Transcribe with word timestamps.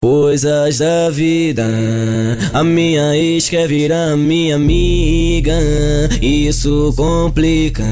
Por 0.00 0.27
Coisas 0.28 0.76
da 0.76 1.08
vida, 1.08 1.64
a 2.52 2.62
minha 2.62 3.16
ex 3.16 3.48
quer 3.48 3.66
virar 3.66 4.14
minha 4.14 4.56
amiga. 4.56 5.56
Isso 6.20 6.92
complica, 6.94 7.82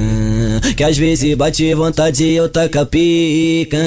que 0.77 0.85
às 0.85 0.99
vezes 0.99 1.35
bate 1.35 1.73
vontade 1.75 2.25
e 2.25 2.37
eu 2.37 2.47
taca 2.47 2.85
pica. 2.85 3.79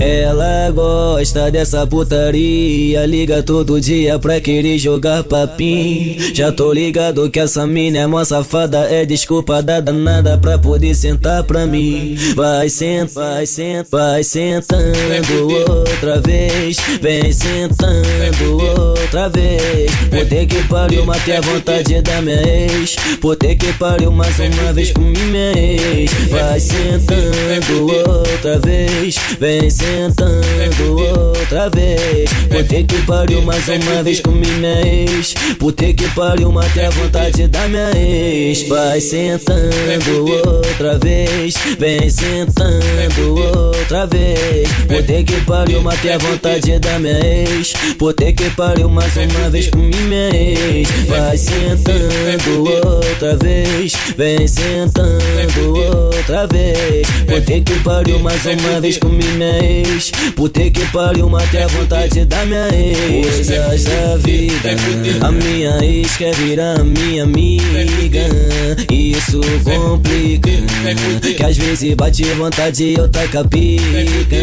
Ela 0.00 0.68
gosta 0.72 1.48
dessa 1.48 1.86
putaria, 1.86 3.06
liga 3.06 3.40
todo 3.40 3.80
dia 3.80 4.18
pra 4.18 4.40
querer 4.40 4.78
jogar 4.78 5.22
papim. 5.22 6.16
Já 6.34 6.50
tô 6.50 6.72
ligado 6.72 7.30
que 7.30 7.38
essa 7.38 7.68
mina 7.68 7.98
é 7.98 8.06
mó 8.08 8.24
safada, 8.24 8.80
é 8.90 9.06
desculpa 9.06 9.62
da 9.62 9.78
danada 9.78 10.36
pra 10.36 10.58
poder 10.58 10.92
sentar 10.96 11.44
pra 11.44 11.66
mim. 11.66 12.16
Vai 12.34 12.68
sentar, 12.68 13.36
vai 13.36 13.46
sentar, 13.46 13.86
vai 13.90 14.24
sentando 14.24 14.92
outra 15.70 16.20
vez, 16.20 16.78
vem 17.00 17.32
sentando 17.76 18.58
outra 18.58 19.28
vez. 19.28 19.90
Puta 20.10 20.46
que 20.46 20.68
pariu, 20.68 21.04
matei 21.04 21.36
a 21.36 21.40
vontade 21.40 22.00
da 22.02 22.22
minha 22.22 22.42
ex. 22.42 22.96
Puta 23.20 23.54
que 23.54 23.72
pariu, 23.74 24.10
mais 24.10 24.38
uma 24.38 24.72
vez 24.72 24.92
com 24.92 25.02
minha 25.02 25.52
ex. 25.56 26.10
Vai 26.30 26.58
sentando 26.58 27.86
outra 27.86 28.58
vez, 28.60 29.16
vem 29.38 29.68
sentando 29.68 30.96
outra 30.98 31.68
vez. 31.70 32.30
Puta 32.48 32.82
que 32.82 33.02
pariu, 33.06 33.42
mais 33.42 33.68
uma 33.68 34.02
vez 34.02 34.20
com 34.20 34.30
minha 34.30 34.86
ex. 34.86 35.34
Puta 35.58 35.92
que 35.92 36.08
pariu, 36.10 36.50
matei 36.50 36.86
a 36.86 36.90
vontade 36.90 37.46
da 37.48 37.68
minha 37.68 37.90
ex. 37.96 38.66
Vai 38.68 39.00
sentando 39.00 40.24
outra 40.46 40.98
vez, 40.98 41.54
vem 41.78 42.08
sentando 42.08 43.68
outra 43.68 44.06
vez. 44.06 44.68
Puta 44.88 45.22
que 45.24 45.40
pariu, 45.44 45.82
matei 45.82 46.12
a 46.12 46.18
vontade 46.18 46.78
da 46.78 46.98
minha 46.98 47.18
ex. 47.18 47.65
Puta 47.98 48.32
que 48.32 48.50
pariu, 48.50 48.88
mais 48.88 49.16
uma 49.16 49.50
vez 49.50 49.68
com 49.68 49.78
minha 49.78 50.34
ex. 50.34 50.88
Vai 51.08 51.36
sentando 51.36 52.64
outra 52.86 53.36
vez, 53.36 53.92
vem 54.16 54.46
sentando 54.46 55.74
outra 55.74 56.46
vez. 56.46 57.06
Puta 57.26 57.60
que 57.60 57.78
pariu, 57.80 58.18
mais 58.18 58.44
uma 58.44 58.80
vez 58.80 58.98
com 58.98 59.08
minha 59.08 59.58
ex. 59.64 60.10
Puta 60.34 60.70
que 60.70 60.84
pariu, 60.92 61.28
matei 61.28 61.62
a 61.62 61.66
vontade 61.66 62.24
da 62.24 62.44
minha 62.44 62.68
ex. 62.74 63.26
Coisas 63.26 63.84
da 63.84 64.16
vida, 64.16 64.76
a 65.26 65.30
minha 65.32 65.84
ex 65.84 66.16
quer 66.16 66.34
virar 66.34 66.84
minha 66.84 67.24
amiga. 67.24 68.20
Isso 69.40 69.80
complica, 69.80 70.50
que 71.36 71.42
às 71.42 71.56
vezes 71.56 71.94
bate 71.94 72.24
vontade 72.34 72.84
e 72.84 72.94
eu 72.94 73.08
taca 73.08 73.44
pica. 73.44 74.36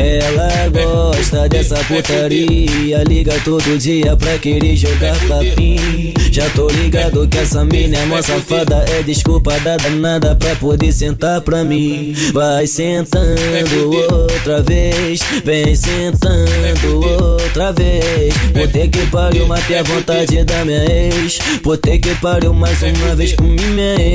Ela 0.00 0.68
gosta 0.70 1.48
dessa 1.48 1.76
putaria, 1.84 3.02
liga 3.04 3.34
todo 3.44 3.78
dia 3.78 4.16
pra 4.16 4.38
querer 4.38 4.76
jogar 4.76 5.16
papim. 5.28 6.14
Já 6.30 6.48
tô 6.50 6.68
ligado 6.68 7.26
que 7.28 7.38
essa 7.38 7.64
mina 7.64 7.96
é 7.96 8.06
mó 8.06 8.20
safada, 8.20 8.84
é 8.88 9.02
desculpa 9.02 9.58
da 9.60 9.76
danada 9.76 10.34
pra 10.34 10.54
poder 10.56 10.92
sentar 10.92 11.40
pra 11.40 11.62
mim. 11.62 12.14
Vai 12.32 12.66
sentando 12.66 13.90
outra 14.10 14.62
vez, 14.62 15.20
vem 15.44 15.74
sentando 15.74 17.00
outra 17.22 17.72
vez. 17.72 18.34
Puta 18.52 18.88
que 18.88 19.06
pariu, 19.06 19.46
matei 19.46 19.78
a 19.78 19.82
vontade 19.82 20.42
da 20.44 20.64
minha 20.64 20.84
ex. 20.84 21.38
Puta 21.62 21.96
que 21.98 22.14
pariu, 22.16 22.52
mais 22.52 22.82
uma 22.82 23.14
vez 23.14 23.32
com 23.34 23.44
minha 23.44 23.94
ex. 24.00 24.13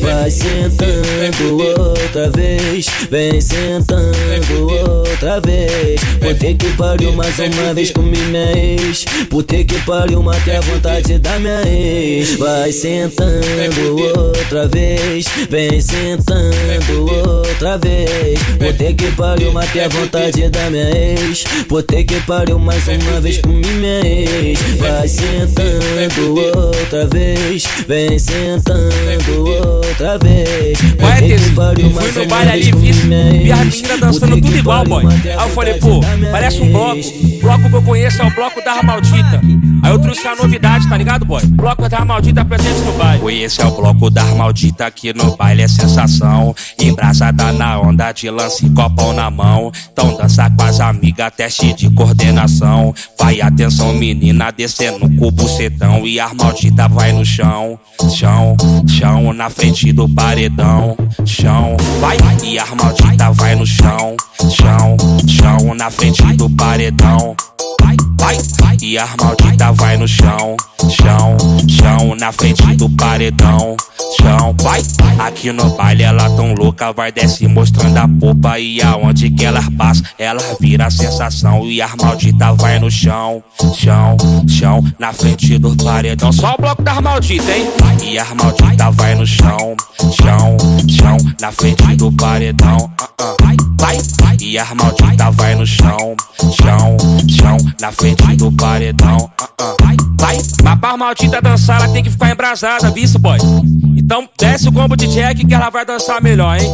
Vai 0.00 0.30
sentando 0.30 1.56
outra 1.78 2.30
vez, 2.30 2.86
vem 3.10 3.40
sentando 3.40 4.68
outra 4.68 5.40
vez. 5.40 6.00
Puta 6.20 6.54
que 6.54 6.76
pariu, 6.76 7.12
mais 7.12 7.38
uma 7.38 7.74
vez 7.74 7.90
com 7.90 8.02
minha 8.02 8.52
ex. 8.56 9.04
Puta 9.28 9.64
que 9.64 9.80
pariu, 9.82 10.22
matei 10.22 10.56
a 10.56 10.60
vontade 10.60 11.18
da 11.18 11.38
minha 11.38 11.62
ex. 11.66 12.36
Vai 12.38 12.72
sentando 12.72 13.96
outra 14.18 14.68
vez, 14.68 15.26
vem 15.48 15.80
sentando 15.80 17.06
outra 17.28 17.78
vez. 17.78 18.38
Puta 18.58 18.92
que 18.92 19.10
pariu, 19.16 19.52
matei 19.52 19.84
a 19.84 19.88
vontade 19.88 20.48
da 20.48 20.70
minha 20.70 20.90
ex. 20.90 21.44
Puta 21.68 22.02
que 22.02 22.20
pariu, 22.22 22.58
mais 22.58 22.86
uma 22.88 23.20
vez 23.20 23.38
com 23.38 23.48
minha 23.48 24.00
ex. 24.06 24.58
Vai 24.78 25.08
sentando 25.08 26.34
outra 26.56 27.06
vez, 27.06 27.64
vem 27.86 28.18
sentando 28.18 29.31
outra 29.40 30.18
vez. 30.18 30.78
É, 30.78 31.04
Eu 31.84 31.90
fui 31.90 32.22
no 32.22 32.28
baile 32.28 32.50
ali, 32.50 32.72
vi, 32.72 32.92
vi 32.92 33.52
as 33.52 33.58
meninas 33.64 34.00
dançando 34.00 34.40
tudo 34.40 34.56
igual, 34.56 34.84
boy. 34.84 35.04
Aí 35.06 35.32
eu 35.34 35.48
falei, 35.50 35.74
pô, 35.74 36.00
parece 36.30 36.60
um 36.60 36.70
bloco. 36.72 37.00
Bloco 37.42 37.68
que 37.68 37.74
eu 37.74 37.82
conheço 37.82 38.22
é 38.22 38.26
o 38.26 38.30
bloco 38.30 38.64
da 38.64 38.82
Maldita. 38.82 39.40
Aí 39.82 39.90
eu 39.90 39.98
trouxe 39.98 40.26
a 40.28 40.36
novidade, 40.36 40.88
tá 40.88 40.96
ligado, 40.96 41.24
boy? 41.24 41.44
Bloco 41.44 41.88
da 41.88 42.04
Maldita 42.04 42.44
presente 42.44 42.80
no 42.82 42.92
baile. 42.92 43.42
Esse 43.42 43.60
é 43.60 43.66
o 43.66 43.72
bloco 43.72 44.08
da 44.10 44.24
maldita 44.26 44.86
aqui 44.86 45.12
no 45.12 45.36
baile 45.36 45.62
é 45.62 45.68
sensação. 45.68 46.54
Embrasada 46.78 47.52
na 47.52 47.80
onda 47.80 48.12
de 48.12 48.30
lance, 48.30 48.70
copão 48.70 49.12
na 49.12 49.28
mão. 49.28 49.72
Então 49.92 50.16
dança 50.16 50.48
com 50.50 50.62
as 50.62 50.78
amigas, 50.78 51.32
teste 51.36 51.72
de 51.72 51.90
coordenação. 51.90 52.94
Vai 53.18 53.40
atenção, 53.40 53.92
menina, 53.94 54.52
descendo 54.52 55.10
com 55.16 55.26
o 55.26 55.30
bucetão. 55.32 56.06
E 56.06 56.20
as 56.20 56.32
maldita 56.32 56.88
vai 56.88 57.12
no 57.12 57.24
chão, 57.24 57.78
chão, 58.16 58.56
chão, 58.86 59.32
na 59.32 59.50
frente 59.50 59.92
do 59.92 60.08
paredão. 60.08 60.96
Chão, 61.26 61.76
vai, 62.00 62.16
e 62.44 62.58
as 62.58 62.70
maldita 62.70 63.32
vai 63.32 63.56
no 63.56 63.66
chão, 63.66 64.16
chão, 64.50 64.96
chão, 65.26 65.74
na 65.74 65.90
frente 65.90 66.22
do 66.34 66.48
paredão. 66.50 67.31
E 68.92 68.98
as 68.98 69.14
maldita 69.16 69.72
vai 69.72 69.96
no 69.96 70.08
chão, 70.08 70.56
chão, 70.90 71.36
chão, 71.68 72.16
na 72.16 72.32
frente 72.32 72.62
do 72.76 72.90
paredão. 72.90 73.76
Chão, 74.20 74.54
vai. 74.60 74.82
Aqui 75.20 75.52
no 75.52 75.70
baile 75.76 76.02
ela 76.02 76.28
tão 76.30 76.52
louca, 76.52 76.92
vai 76.92 77.12
desce 77.12 77.46
mostrando 77.46 77.96
a 77.96 78.08
popa. 78.08 78.58
E 78.58 78.82
aonde 78.82 79.30
que 79.30 79.44
elas 79.44 79.68
passam, 79.78 80.04
ela 80.18 80.42
vira 80.60 80.90
sensação. 80.90 81.64
E 81.64 81.80
as 81.80 81.94
maldita 81.94 82.52
vai 82.54 82.80
no 82.80 82.90
chão, 82.90 83.42
chão, 83.76 84.16
chão, 84.48 84.84
na 84.98 85.12
frente 85.12 85.56
do 85.58 85.76
paredão. 85.76 86.32
Só 86.32 86.54
o 86.54 86.60
bloco 86.60 86.82
das 86.82 87.00
malditas, 87.00 87.48
hein? 87.48 87.68
E 88.04 88.18
as 88.18 88.32
maldita 88.34 88.90
vai 88.90 89.14
no 89.14 89.26
chão, 89.26 89.76
chão, 90.20 90.56
chão, 90.88 91.16
na 91.40 91.52
frente 91.52 91.96
do 91.96 92.10
paredão. 92.12 92.90
Vai, 93.40 93.56
vai. 93.78 93.98
E 94.40 94.58
as 94.58 94.72
maldita 94.74 95.30
vai 95.30 95.54
no 95.54 95.64
chão, 95.64 96.16
chão, 96.60 96.96
chão, 97.28 97.56
na 97.80 97.92
frente 97.92 98.36
do 98.36 98.50
paredão. 98.52 99.30
Vai, 99.80 99.96
vai. 100.18 100.38
Mas 100.62 100.78
pra 100.78 100.96
maldita 100.96 101.40
dançar, 101.40 101.82
ela 101.82 101.92
tem 101.92 102.02
que 102.02 102.10
ficar 102.10 102.30
embrasada, 102.30 102.90
viu, 102.90 103.18
boy? 103.18 103.38
Então 103.96 104.28
desce 104.38 104.68
o 104.68 104.72
combo 104.72 104.96
de 104.96 105.06
Jack 105.06 105.44
que 105.46 105.54
ela 105.54 105.70
vai 105.70 105.84
dançar 105.84 106.22
melhor, 106.22 106.60
hein? 106.60 106.70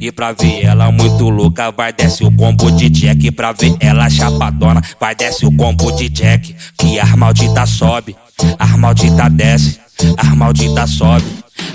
E 0.00 0.10
pra 0.10 0.32
ver 0.32 0.64
ela 0.64 0.90
muito 0.90 1.28
louca, 1.28 1.70
vai 1.70 1.92
desce 1.92 2.24
o 2.24 2.32
combo 2.32 2.70
de 2.72 2.88
Jack. 2.88 3.30
Pra 3.30 3.52
ver 3.52 3.76
ela 3.80 4.10
chapadona, 4.10 4.82
vai 5.00 5.14
desce 5.14 5.46
o 5.46 5.56
combo 5.56 5.92
de 5.92 6.08
Jack. 6.08 6.54
Que 6.76 6.98
as 6.98 7.14
maldita 7.14 7.64
sobe, 7.66 8.16
as 8.58 8.76
maldita 8.76 9.30
desce, 9.30 9.78
as 10.18 10.36
maldita 10.36 10.86
sobe, 10.86 11.24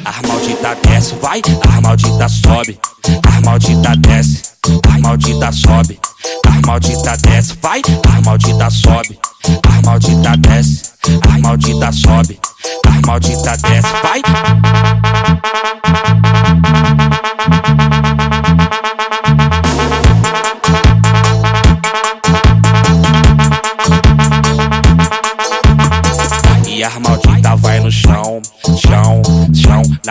as 0.06 0.22
maldita 0.28 0.76
desce, 0.84 1.16
vai, 1.16 1.42
as 1.42 1.82
maldita 1.82 2.30
sobe, 2.30 2.80
as 3.28 3.42
maldita 3.44 3.96
desce, 3.98 4.42
as 4.90 5.02
maldita 5.02 5.52
sobe, 5.52 6.00
as 6.48 6.62
maldita 6.66 7.18
desce, 7.18 7.54
vai, 7.62 7.82
as 7.82 8.26
maldita 8.26 8.70
sobe, 8.70 9.20
as 9.70 9.82
maldita 9.86 10.38
desce, 10.38 10.92
as 11.30 11.42
maldita 11.42 11.92
sobe, 11.92 12.40
as 12.88 13.02
maldita 13.06 13.58
desce, 13.58 13.94
vai. 14.04 14.22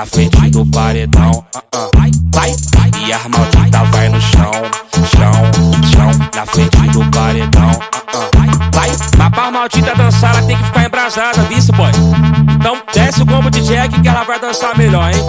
Na 0.06 0.10
frente 0.10 0.50
do 0.50 0.64
paredão. 0.66 1.44
Vai, 1.94 2.10
vai. 2.32 2.54
E 3.04 3.12
as 3.12 3.26
maldita 3.26 3.84
vai 3.90 4.08
no 4.08 4.20
chão, 4.20 4.52
chão, 4.94 5.32
chão, 5.90 6.10
na 6.34 6.46
frente 6.46 6.76
do 6.90 7.04
paredão. 7.10 7.70
Vai, 8.34 8.48
vai. 8.72 8.96
Mas 9.18 9.30
pra 9.30 9.50
maldita 9.50 9.94
dançar, 9.96 10.36
ela 10.36 10.46
tem 10.46 10.56
que 10.56 10.64
ficar 10.64 10.86
embrasada, 10.86 11.42
viu, 11.42 11.58
boy? 11.76 11.90
Então 12.54 12.78
desce 12.94 13.22
o 13.22 13.26
combo 13.26 13.50
de 13.50 13.60
Jack 13.62 14.00
que 14.00 14.08
ela 14.08 14.22
vai 14.22 14.38
dançar 14.38 14.76
melhor, 14.78 15.12
hein? 15.12 15.22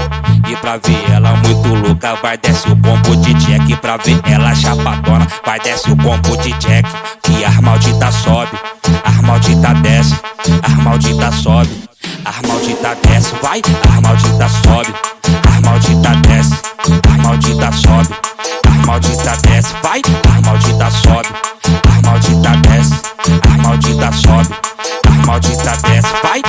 E 0.48 0.56
pra 0.58 0.78
ver 0.78 1.12
ela 1.12 1.36
muito 1.38 1.68
louca, 1.68 2.16
vai 2.16 2.38
desce 2.38 2.68
o 2.72 2.76
combo 2.76 3.16
de 3.18 3.34
Jack. 3.34 3.76
Pra 3.78 3.98
ver 3.98 4.22
ela 4.26 4.54
chapadona, 4.54 5.28
vai 5.44 5.60
desce 5.60 5.92
o 5.92 5.98
combo 5.98 6.38
de 6.38 6.54
Jack. 6.54 6.88
E 7.38 7.46
as 7.46 7.60
maldita 7.60 8.12
sobe, 8.12 8.52
as 9.06 9.22
maldita 9.22 9.74
desce, 9.76 10.16
as 10.64 10.74
maldita 10.84 11.32
sobe, 11.32 11.70
as 12.26 12.48
maldita 12.48 12.96
desce, 13.04 13.34
vai, 13.42 13.62
as 13.62 14.02
maldita 14.02 14.50
sobe, 14.50 14.94
as 15.48 15.62
maldita 15.62 16.16
desce, 16.28 16.56
as 17.12 17.18
maldita 17.24 17.72
sobe, 17.72 18.16
as 18.68 18.86
maldita 18.86 19.38
desce, 19.44 19.74
vai, 19.84 20.02
as 20.36 20.46
maldita 20.46 20.90
sobe, 20.90 21.30
as 21.90 22.02
maldita 22.02 22.58
desce, 22.68 22.94
as 23.52 23.58
maldita 23.64 24.12
sobe, 24.14 24.56
as 25.08 25.26
maldita 25.26 25.78
desce, 25.84 26.14
vai. 26.24 26.42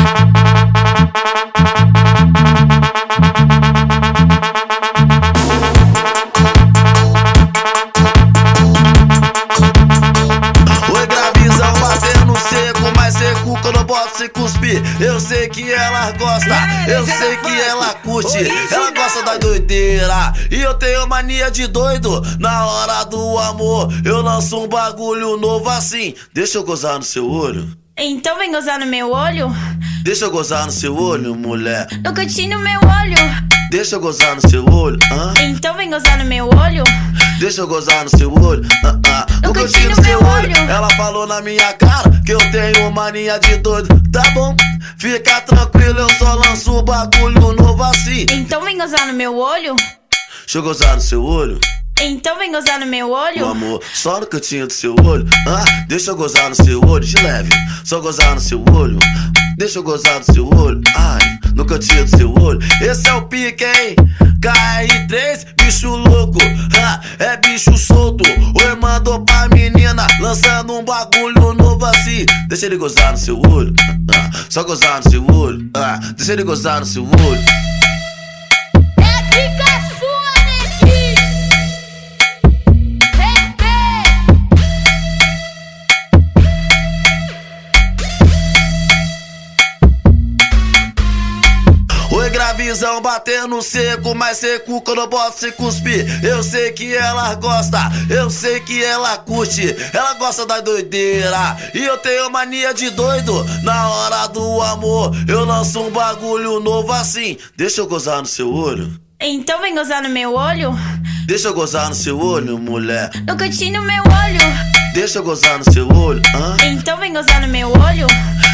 Se 14.19 14.29
cuspir. 14.31 14.83
Eu 15.01 15.21
sei 15.21 15.49
que 15.49 15.71
ela 15.71 16.11
gosta, 16.13 16.57
eu 16.89 17.07
sei 17.07 17.37
que 17.37 17.61
ela 17.61 17.95
curte. 17.95 18.37
Ela 18.69 18.91
gosta 18.91 19.23
da 19.23 19.39
doideira. 19.39 20.33
E 20.51 20.61
eu 20.61 20.75
tenho 20.75 21.07
mania 21.07 21.49
de 21.53 21.69
doido. 21.69 22.21
Na 22.41 22.67
hora 22.67 23.05
do 23.05 23.39
amor, 23.39 23.89
eu 24.05 24.21
lanço 24.21 24.59
um 24.59 24.67
bagulho 24.67 25.37
novo 25.37 25.69
assim. 25.69 26.15
Deixa 26.35 26.59
eu 26.59 26.65
gozar 26.65 26.99
no 26.99 27.05
seu 27.05 27.31
olho. 27.31 27.69
Então 27.97 28.37
vem 28.39 28.51
gozar 28.51 28.81
no 28.81 28.87
meu 28.87 29.13
olho? 29.13 29.55
Deixa 30.03 30.25
eu 30.25 30.31
gozar 30.33 30.67
no 30.67 30.73
seu 30.73 30.97
olho, 30.97 31.37
mulher. 31.37 31.87
No 32.03 32.13
cantinho 32.13 32.59
no 32.59 32.65
meu 32.65 32.81
olho. 32.81 33.17
Deixa 33.71 33.97
eu 33.97 34.01
gozar 34.01 34.35
no 34.35 34.49
seu 34.49 34.65
olho, 34.65 34.99
hã? 35.13 35.35
Então 35.43 35.77
vem 35.77 35.91
gozar 35.91 36.19
no 36.19 36.25
meu 36.25 36.47
olho. 36.47 36.83
Deixa 37.39 37.61
eu 37.61 37.69
gozar 37.69 38.05
no 38.05 38.11
seu 38.11 38.33
olho, 38.33 38.67
ah, 38.85 38.99
ah. 39.07 39.27
No 39.43 39.53
cantinho 39.53 39.91
do 39.91 39.95
seu 39.97 40.05
meu 40.05 40.19
olho. 40.31 40.51
olho. 40.51 40.71
Ela 40.71 40.91
falou 40.97 41.27
na 41.27 41.41
minha 41.41 41.73
cara 41.75 42.11
que 42.27 42.33
eu 42.33 42.39
tenho 42.51 42.91
mania 42.91 43.39
de 43.39 43.57
doido. 43.59 43.89
Tá 44.13 44.23
bom, 44.31 44.57
fica 44.99 45.41
tranquilo, 45.43 46.01
eu 46.01 46.11
só 46.15 46.35
lanço 46.35 46.83
bagulho 46.83 47.53
novo 47.53 47.83
assim. 47.85 48.27
Então 48.31 48.63
vem 48.63 48.77
gozar 48.77 49.07
no 49.07 49.13
meu 49.13 49.37
olho. 49.37 49.77
Deixa 50.41 50.59
eu 50.59 50.63
gozar 50.63 50.95
no 50.97 51.01
seu 51.01 51.23
olho, 51.25 51.61
Então 52.01 52.39
vem 52.39 52.51
gozar 52.51 52.81
no 52.81 52.87
meu 52.87 53.09
meu 53.09 53.17
olho. 53.17 53.47
amor. 53.47 53.83
Só 53.95 54.19
no 54.19 54.27
cantinho 54.27 54.67
do 54.67 54.73
seu 54.73 54.95
olho, 55.05 55.27
ah, 55.47 55.65
deixa 55.89 56.11
eu 56.11 56.17
gozar 56.17 56.49
no 56.49 56.55
seu 56.57 56.81
olho, 56.85 57.05
de 57.05 57.17
leve. 57.23 57.51
Só 57.85 58.01
gozar 58.01 58.35
no 58.35 58.41
seu 58.41 58.65
olho, 58.73 58.99
deixa 59.59 59.79
eu 59.79 59.83
gozar 59.83 60.19
no 60.19 60.25
seu 60.35 60.49
olho, 60.49 60.81
ai, 60.97 61.28
no 61.55 61.65
cantinho 61.65 62.05
do 62.05 62.17
seu 62.17 62.35
olho. 62.35 62.61
Esse 62.81 63.09
é 63.09 63.15
o 63.15 63.23
pique, 63.23 63.65
hein? 63.65 63.97
KR3, 64.41 65.47
bicho 65.57 65.89
louco, 65.89 66.39
ah, 66.81 67.01
é 67.19 67.37
bicho 67.37 67.77
solto. 67.77 68.25
Oi, 68.29 68.75
mandou 68.77 69.25
pra 69.25 69.49
menina, 69.49 70.07
lançando 70.21 70.75
um 70.75 70.85
bagulho 70.85 71.55
novo 71.55 71.85
assim. 71.85 72.25
Deixa 72.49 72.67
ele 72.67 72.77
gozar 72.77 73.13
no 73.13 73.19
seu 73.19 73.41
olho, 73.41 73.75
ah, 74.15 74.31
só 74.49 74.63
gozar 74.63 75.03
no 75.05 75.11
seu 75.11 75.27
olho, 75.27 75.69
ah, 75.75 75.99
deixa 76.17 76.33
ele 76.33 76.45
gozar 76.45 76.81
no 76.81 76.87
seu 76.87 77.05
olho. 77.05 77.78
Gravizão 92.69 93.01
batendo 93.01 93.63
seco, 93.63 94.15
mais 94.15 94.37
seco 94.37 94.83
que 94.83 94.91
eu 94.91 94.95
não 94.95 95.09
posso 95.09 95.39
se 95.39 95.53
cuspir. 95.53 96.23
Eu 96.23 96.43
sei 96.43 96.71
que 96.71 96.95
ela 96.95 97.35
gosta, 97.37 97.79
eu 98.11 98.29
sei 98.29 98.61
que 98.61 98.85
ela 98.85 99.17
curte. 99.17 99.75
Ela 99.91 100.13
gosta 100.15 100.45
da 100.45 100.61
doideira. 100.61 101.57
E 101.73 101.83
eu 101.83 101.97
tenho 101.97 102.31
mania 102.31 102.75
de 102.75 102.91
doido. 102.91 103.43
Na 103.63 103.89
hora 103.89 104.27
do 104.27 104.61
amor, 104.61 105.17
eu 105.27 105.47
lanço 105.47 105.81
um 105.81 105.91
bagulho 105.91 106.61
novo 106.61 106.93
assim. 106.93 107.39
Deixa 107.57 107.81
eu 107.81 107.87
gozar 107.87 108.21
no 108.21 108.27
seu 108.27 108.53
olho. 108.53 108.93
Então 109.19 109.63
vem 109.63 109.75
gozar 109.75 110.03
no 110.03 110.11
meu 110.11 110.35
olho. 110.35 110.79
Deixa 111.27 111.49
eu 111.49 111.55
gozar 111.55 111.89
no 111.89 111.95
seu 111.95 112.21
olho, 112.21 112.59
mulher. 112.59 113.11
No 113.27 113.35
cantinho 113.35 113.81
no 113.81 113.87
meu 113.87 114.03
olho. 114.03 114.93
Deixa 114.93 115.21
eu 115.21 115.23
gozar 115.23 115.59
no 115.59 115.73
seu 115.73 115.89
olho, 115.89 116.21
hã? 116.37 116.55
Então 116.67 116.99
vem 116.99 117.15
gozar 117.15 117.41
no 117.41 117.49
meu 117.49 117.71
olho. 117.71 118.07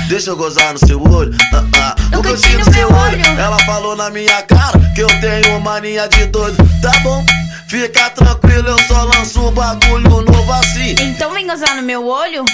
Deixa 0.09 0.31
eu 0.31 0.37
gozar 0.37 0.73
no 0.73 0.79
seu 0.87 1.03
olho, 1.03 1.35
ah. 1.53 1.95
No 2.11 2.19
No 2.19 2.23
cantinho 2.23 2.59
do 2.59 2.65
seu 2.73 2.89
meu 2.91 2.99
olho. 2.99 3.19
olho. 3.27 3.39
Ela 3.41 3.59
falou 3.61 3.97
na 3.97 4.11
minha 4.11 4.43
cara 4.43 4.79
que 4.95 5.01
eu 5.01 5.09
tenho 5.21 5.61
mania 5.61 6.07
de 6.09 6.27
doido. 6.27 6.57
Tá 6.81 6.93
bom, 7.01 7.25
fica 7.69 8.11
tranquilo, 8.11 8.69
eu 8.69 8.79
só 8.87 9.03
lanço 9.05 9.51
bagulho 9.51 10.09
novo 10.23 10.53
assim. 10.53 10.95
Então 11.01 11.33
vem 11.33 11.47
gozar 11.47 11.75
no 11.77 11.83
meu 11.83 12.07
olho. 12.07 12.45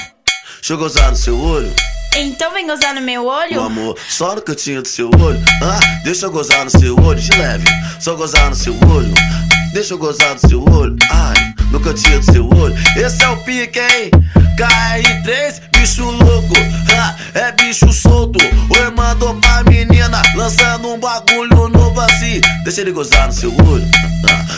Deixa 0.60 0.72
eu 0.74 0.78
gozar 0.78 1.10
no 1.10 1.16
seu 1.16 1.38
olho, 1.40 1.72
Então 2.16 2.52
vem 2.52 2.66
gozar 2.66 2.94
no 2.94 3.00
meu 3.00 3.22
meu 3.22 3.30
olho. 3.30 3.60
amor. 3.62 3.96
Só 4.08 4.34
no 4.34 4.42
cantinho 4.42 4.82
do 4.82 4.88
seu 4.88 5.08
olho, 5.20 5.40
ah, 5.62 5.80
deixa 6.04 6.26
eu 6.26 6.30
gozar 6.30 6.64
no 6.64 6.70
seu 6.70 6.94
olho, 7.00 7.18
de 7.20 7.30
leve. 7.36 7.64
Só 7.98 8.14
gozar 8.14 8.48
no 8.50 8.54
seu 8.56 8.74
olho, 8.88 9.12
deixa 9.72 9.94
eu 9.94 9.98
gozar 9.98 10.34
no 10.34 10.48
seu 10.48 10.62
olho, 10.62 10.96
ai, 11.10 11.54
no 11.70 11.80
cantinho 11.80 12.18
do 12.20 12.32
seu 12.32 12.48
olho. 12.48 12.74
Esse 12.96 13.22
é 13.22 13.28
o 13.28 13.36
pique, 13.38 13.78
hein? 13.78 14.10
KR3, 14.56 15.62
bicho 15.72 16.04
louco, 16.04 16.54
ah, 16.98 17.16
é 17.34 17.52
bicho 17.52 17.90
solto. 17.92 18.38
Oi, 18.42 18.90
mandou 18.90 19.34
pra 19.36 19.62
menina, 19.64 20.22
lançando 20.34 20.88
um 20.88 21.00
bagulho 21.00 21.68
novo 21.68 22.00
assim. 22.00 22.40
Deixa 22.64 22.80
ele 22.82 22.92
gozar 22.92 23.26
no 23.28 23.32
seu 23.32 23.52
olho, 23.66 23.88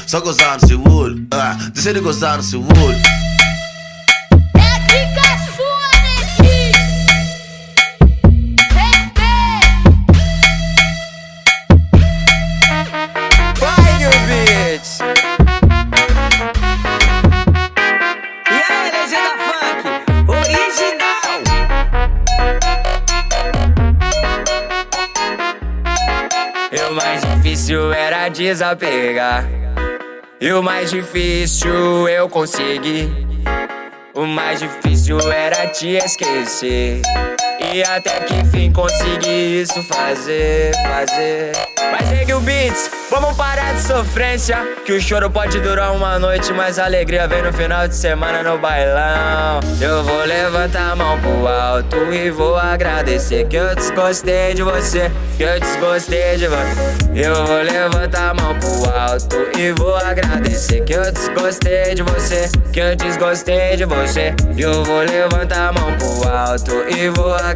só 0.06 0.20
gozar 0.20 0.58
no 0.60 0.66
seu 0.66 0.82
olho, 0.88 1.26
deixa 1.72 1.90
ele 1.90 2.00
gozar 2.00 2.36
no 2.36 2.42
seu 2.42 2.60
olho. 2.60 3.02
É 4.54 5.21
desapegar. 28.28 29.48
E 30.40 30.52
o 30.52 30.62
mais 30.62 30.90
difícil 30.90 32.08
eu 32.08 32.28
consegui. 32.28 33.10
O 34.14 34.26
mais 34.26 34.60
difícil 34.60 35.18
era 35.30 35.68
te 35.68 35.88
esquecer. 35.96 37.00
E 37.70 37.82
até 37.84 38.20
que 38.20 38.34
enfim 38.34 38.72
consegui 38.72 39.62
isso 39.62 39.82
fazer, 39.84 40.72
fazer. 40.82 41.52
Mas 41.92 42.08
segue 42.08 42.34
o 42.34 42.40
beats, 42.40 42.90
vamos 43.10 43.36
parar 43.36 43.74
de 43.74 43.82
sofrência. 43.82 44.58
Que 44.84 44.92
o 44.92 45.00
choro 45.00 45.30
pode 45.30 45.60
durar 45.60 45.92
uma 45.92 46.18
noite, 46.18 46.52
mas 46.52 46.78
a 46.78 46.84
alegria 46.84 47.28
vem 47.28 47.42
no 47.42 47.52
final 47.52 47.86
de 47.86 47.94
semana 47.94 48.42
no 48.42 48.58
bailão. 48.58 49.60
Eu 49.80 50.02
vou 50.02 50.24
levantar 50.24 50.92
a 50.92 50.96
mão 50.96 51.18
pro 51.20 51.46
alto 51.46 51.96
e 52.12 52.30
vou 52.30 52.56
agradecer 52.56 53.46
que 53.46 53.56
eu 53.56 53.74
desgostei 53.74 54.54
de 54.54 54.62
você, 54.62 55.10
que 55.36 55.44
eu 55.44 55.60
desgostei 55.60 56.36
de 56.36 56.48
você. 56.48 56.82
Eu 57.14 57.46
vou 57.46 57.62
levantar 57.62 58.30
a 58.30 58.34
mão 58.34 58.58
pro 58.58 58.90
alto 58.90 59.36
e 59.58 59.72
vou 59.72 59.96
agradecer 59.96 60.82
que 60.82 60.94
eu 60.94 61.12
desgostei 61.12 61.94
de 61.94 62.02
você, 62.02 62.50
que 62.72 62.80
eu 62.80 62.96
desgostei 62.96 63.76
de 63.76 63.84
você. 63.84 64.34
Eu 64.58 64.82
vou 64.84 65.00
levantar 65.00 65.68
a 65.68 65.72
mão 65.72 65.96
pro 65.96 66.28
alto 66.28 66.84
e 66.88 67.08
vou 67.08 67.32
agradecer 67.34 67.51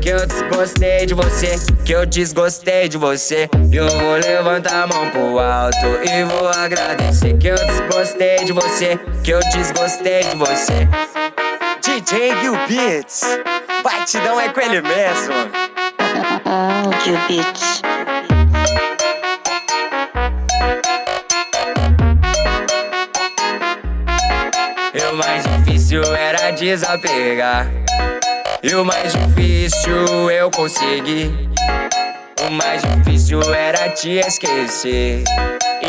que 0.00 0.08
eu 0.08 0.26
desgostei 0.26 1.04
de 1.04 1.12
você, 1.12 1.56
que 1.84 1.92
eu 1.92 2.06
desgostei 2.06 2.88
de 2.88 2.96
você. 2.96 3.48
Eu 3.70 3.86
vou 3.88 4.16
levantar 4.16 4.84
a 4.84 4.86
mão 4.86 5.10
pro 5.10 5.38
alto 5.38 5.86
e 6.02 6.24
vou 6.24 6.48
agradecer 6.48 7.36
que 7.36 7.48
eu 7.48 7.54
desgostei 7.54 8.44
de 8.44 8.52
você, 8.52 8.98
que 9.22 9.30
eu 9.30 9.40
desgostei 9.52 10.24
de 10.24 10.36
você. 10.36 10.88
DJ 11.82 12.40
Gil 12.40 12.56
Beats, 12.66 13.38
batidão 13.82 14.40
é 14.40 14.48
com 14.48 14.60
ele 14.60 14.80
mesmo. 14.80 15.34
Áudio 16.84 17.18
Beats. 17.28 17.82
O 25.10 25.16
mais 25.16 25.44
difícil 25.44 26.02
era 26.14 26.50
desapegar. 26.52 27.66
E 28.60 28.74
o 28.74 28.84
mais 28.84 29.12
difícil 29.12 30.30
eu 30.32 30.50
consegui. 30.50 31.30
O 32.44 32.50
mais 32.50 32.82
difícil 32.82 33.40
era 33.54 33.88
te 33.90 34.18
esquecer. 34.18 35.22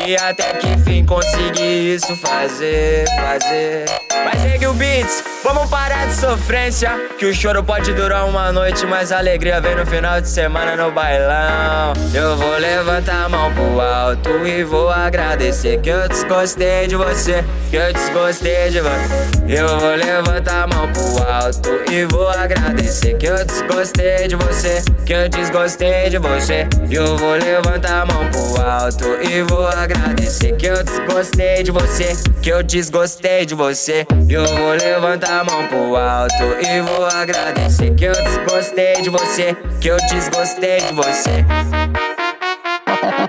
E 0.06 0.15
até 0.15 0.53
que 0.53 0.68
enfim 0.68 1.06
consegui 1.06 1.96
isso 1.96 2.15
fazer, 2.15 3.06
fazer. 3.15 3.86
Mas 4.25 4.41
segue 4.41 4.68
o 4.68 4.74
beats, 4.74 5.24
vamos 5.44 5.70
parar 5.70 6.08
de 6.08 6.15
sofrência. 6.15 6.91
Que 7.18 7.25
o 7.25 7.34
choro 7.34 7.63
pode 7.63 7.94
durar 7.94 8.25
uma 8.25 8.51
noite, 8.51 8.86
mas 8.86 9.12
a 9.12 9.18
alegria 9.18 9.60
vem 9.62 9.75
no 9.75 9.86
final 9.86 10.20
de 10.22 10.27
semana 10.27 10.75
no 10.75 10.91
bailão. 10.91 11.94
Eu 12.13 12.36
vou 12.38 12.58
levantar 12.58 13.25
a 13.25 13.29
mão 13.29 13.53
pro 13.53 13.82
alto 13.82 14.29
e 14.46 14.63
vou 14.63 14.89
agradecer 14.89 15.79
que 15.79 15.89
eu 15.89 16.08
desgostei 16.08 16.88
de 16.88 16.96
você, 16.96 17.44
que 17.70 17.75
eu 17.75 17.94
desgostei 17.94 18.70
de 18.70 18.82
você. 18.82 19.29
Eu 19.48 19.79
vou 19.79 19.96
levantar 19.96 20.63
a 20.63 20.68
mão 20.68 20.91
pro 20.91 21.24
alto 21.24 21.70
e 21.91 22.06
vou 22.06 22.29
agradecer 22.29 23.15
que 23.15 23.25
eu 23.25 23.46
desgostei 23.46 24.27
de 24.27 24.36
você, 24.36 24.82
que 25.06 25.13
eu 25.13 25.29
desgostei 25.29 26.10
de 26.10 26.18
você. 26.18 26.68
Eu 26.89 27.18
vou 27.18 27.34
levantar 27.34 28.01
a 28.01 28.06
mão 28.06 28.29
pro 28.32 28.62
alto 28.62 29.06
e 29.27 29.41
vou 29.44 29.68
agradecer 29.68 29.88
que 30.60 30.67
eu 30.67 30.84
desgostei 30.84 31.63
de 31.63 31.72
você, 31.72 32.15
que 32.41 32.50
eu 32.50 32.62
desgostei 32.62 33.46
de 33.46 33.55
você. 33.55 34.05
Eu 34.29 34.46
vou 34.46 34.72
levantar 34.72 35.39
a 35.39 35.43
mão 35.43 35.67
pro 35.67 35.96
alto 35.96 36.43
e 36.62 36.81
vou 36.81 37.05
agradecer 37.05 37.96
que 37.96 38.05
eu 38.05 38.12
desgostei 38.12 39.01
de 39.01 39.10
você, 39.10 39.55
que 39.79 39.88
eu 39.88 39.98
desgostei 40.10 40.81
de 40.81 40.93
você. 40.93 41.46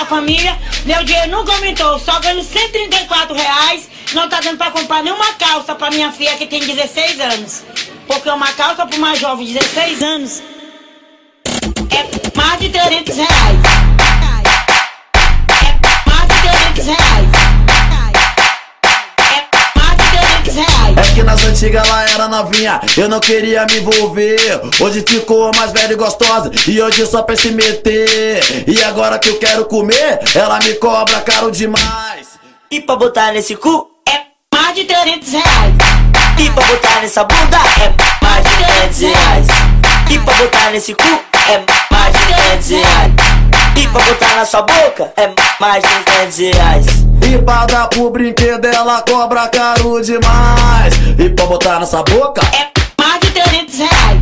Família, 0.06 0.59
meu 0.85 1.02
dinheiro 1.04 1.30
nunca 1.30 1.52
aumentou, 1.52 1.99
só 1.99 2.21
ganho 2.21 2.42
134 2.42 3.35
reais. 3.35 3.88
Não 4.12 4.28
tá 4.28 4.40
dando 4.40 4.59
pra 4.59 4.71
comprar 4.71 5.02
nenhuma 5.02 5.32
calça 5.35 5.75
pra 5.75 5.90
minha 5.90 6.12
filha 6.12 6.37
que 6.37 6.47
tem 6.47 6.61
16 6.61 7.21
anos. 7.21 7.64
Porque 8.06 8.28
uma 8.28 8.52
calça 8.52 8.87
pra 8.87 8.97
uma 8.97 9.14
jovem 9.16 9.47
de 9.47 9.54
16 9.54 10.02
anos 10.02 10.42
é 11.90 12.37
mais 12.37 12.61
de 12.61 12.68
300 12.68 13.16
reais. 13.16 13.59
É 15.49 16.11
mais 16.11 16.28
de 16.28 16.35
300 16.75 16.87
reais. 16.87 17.41
Nas 21.32 21.44
antigas 21.44 21.88
ela 21.88 22.10
era 22.10 22.28
novinha, 22.28 22.78
eu 22.96 23.08
não 23.08 23.18
queria 23.18 23.64
me 23.64 23.78
envolver. 23.78 24.60
Hoje 24.78 25.02
ficou 25.06 25.50
mais 25.56 25.72
velha 25.72 25.94
e 25.94 25.96
gostosa, 25.96 26.50
e 26.68 26.80
hoje 26.80 27.06
só 27.06 27.22
pra 27.22 27.34
se 27.34 27.50
meter. 27.50 28.64
E 28.66 28.84
agora 28.84 29.18
que 29.18 29.30
eu 29.30 29.38
quero 29.38 29.64
comer, 29.64 30.20
ela 30.34 30.58
me 30.58 30.74
cobra 30.74 31.20
caro 31.22 31.50
demais. 31.50 32.38
E 32.70 32.80
pra 32.80 32.96
botar 32.96 33.32
nesse 33.32 33.56
cu 33.56 33.90
É 34.06 34.22
mais 34.54 34.74
de 34.74 34.84
300 34.84 35.32
reais. 35.32 35.74
E 36.38 36.50
pra 36.50 36.64
botar 36.64 37.00
nessa 37.00 37.24
bunda 37.24 37.58
é 37.80 38.24
mais 38.24 38.44
de 38.44 38.56
300 38.90 39.00
reais. 39.00 39.46
E 40.10 40.18
pra 40.18 40.34
botar 40.34 40.70
nesse 40.70 40.94
cu 40.94 41.20
é 41.48 41.62
mais 41.90 42.12
de 42.12 42.26
300 42.60 42.68
reais. 42.70 43.41
E 43.76 43.86
pra 43.88 44.00
botar 44.02 44.36
na 44.36 44.44
sua 44.44 44.62
boca 44.62 45.12
é 45.16 45.30
mais 45.60 45.82
de 45.82 45.88
300 46.04 46.38
reais. 46.38 46.86
E 47.26 47.38
pra 47.38 47.66
dar 47.66 47.88
pro 47.88 48.10
brinquedo 48.10 48.64
ela 48.66 49.02
cobra 49.02 49.48
caro 49.48 50.00
demais. 50.02 50.94
E 51.18 51.28
pra 51.30 51.46
botar 51.46 51.80
nessa 51.80 52.02
boca, 52.02 52.40
É 52.52 52.68
mais 53.00 53.20
de 53.20 53.30
300 53.30 53.78
reais. 53.78 54.20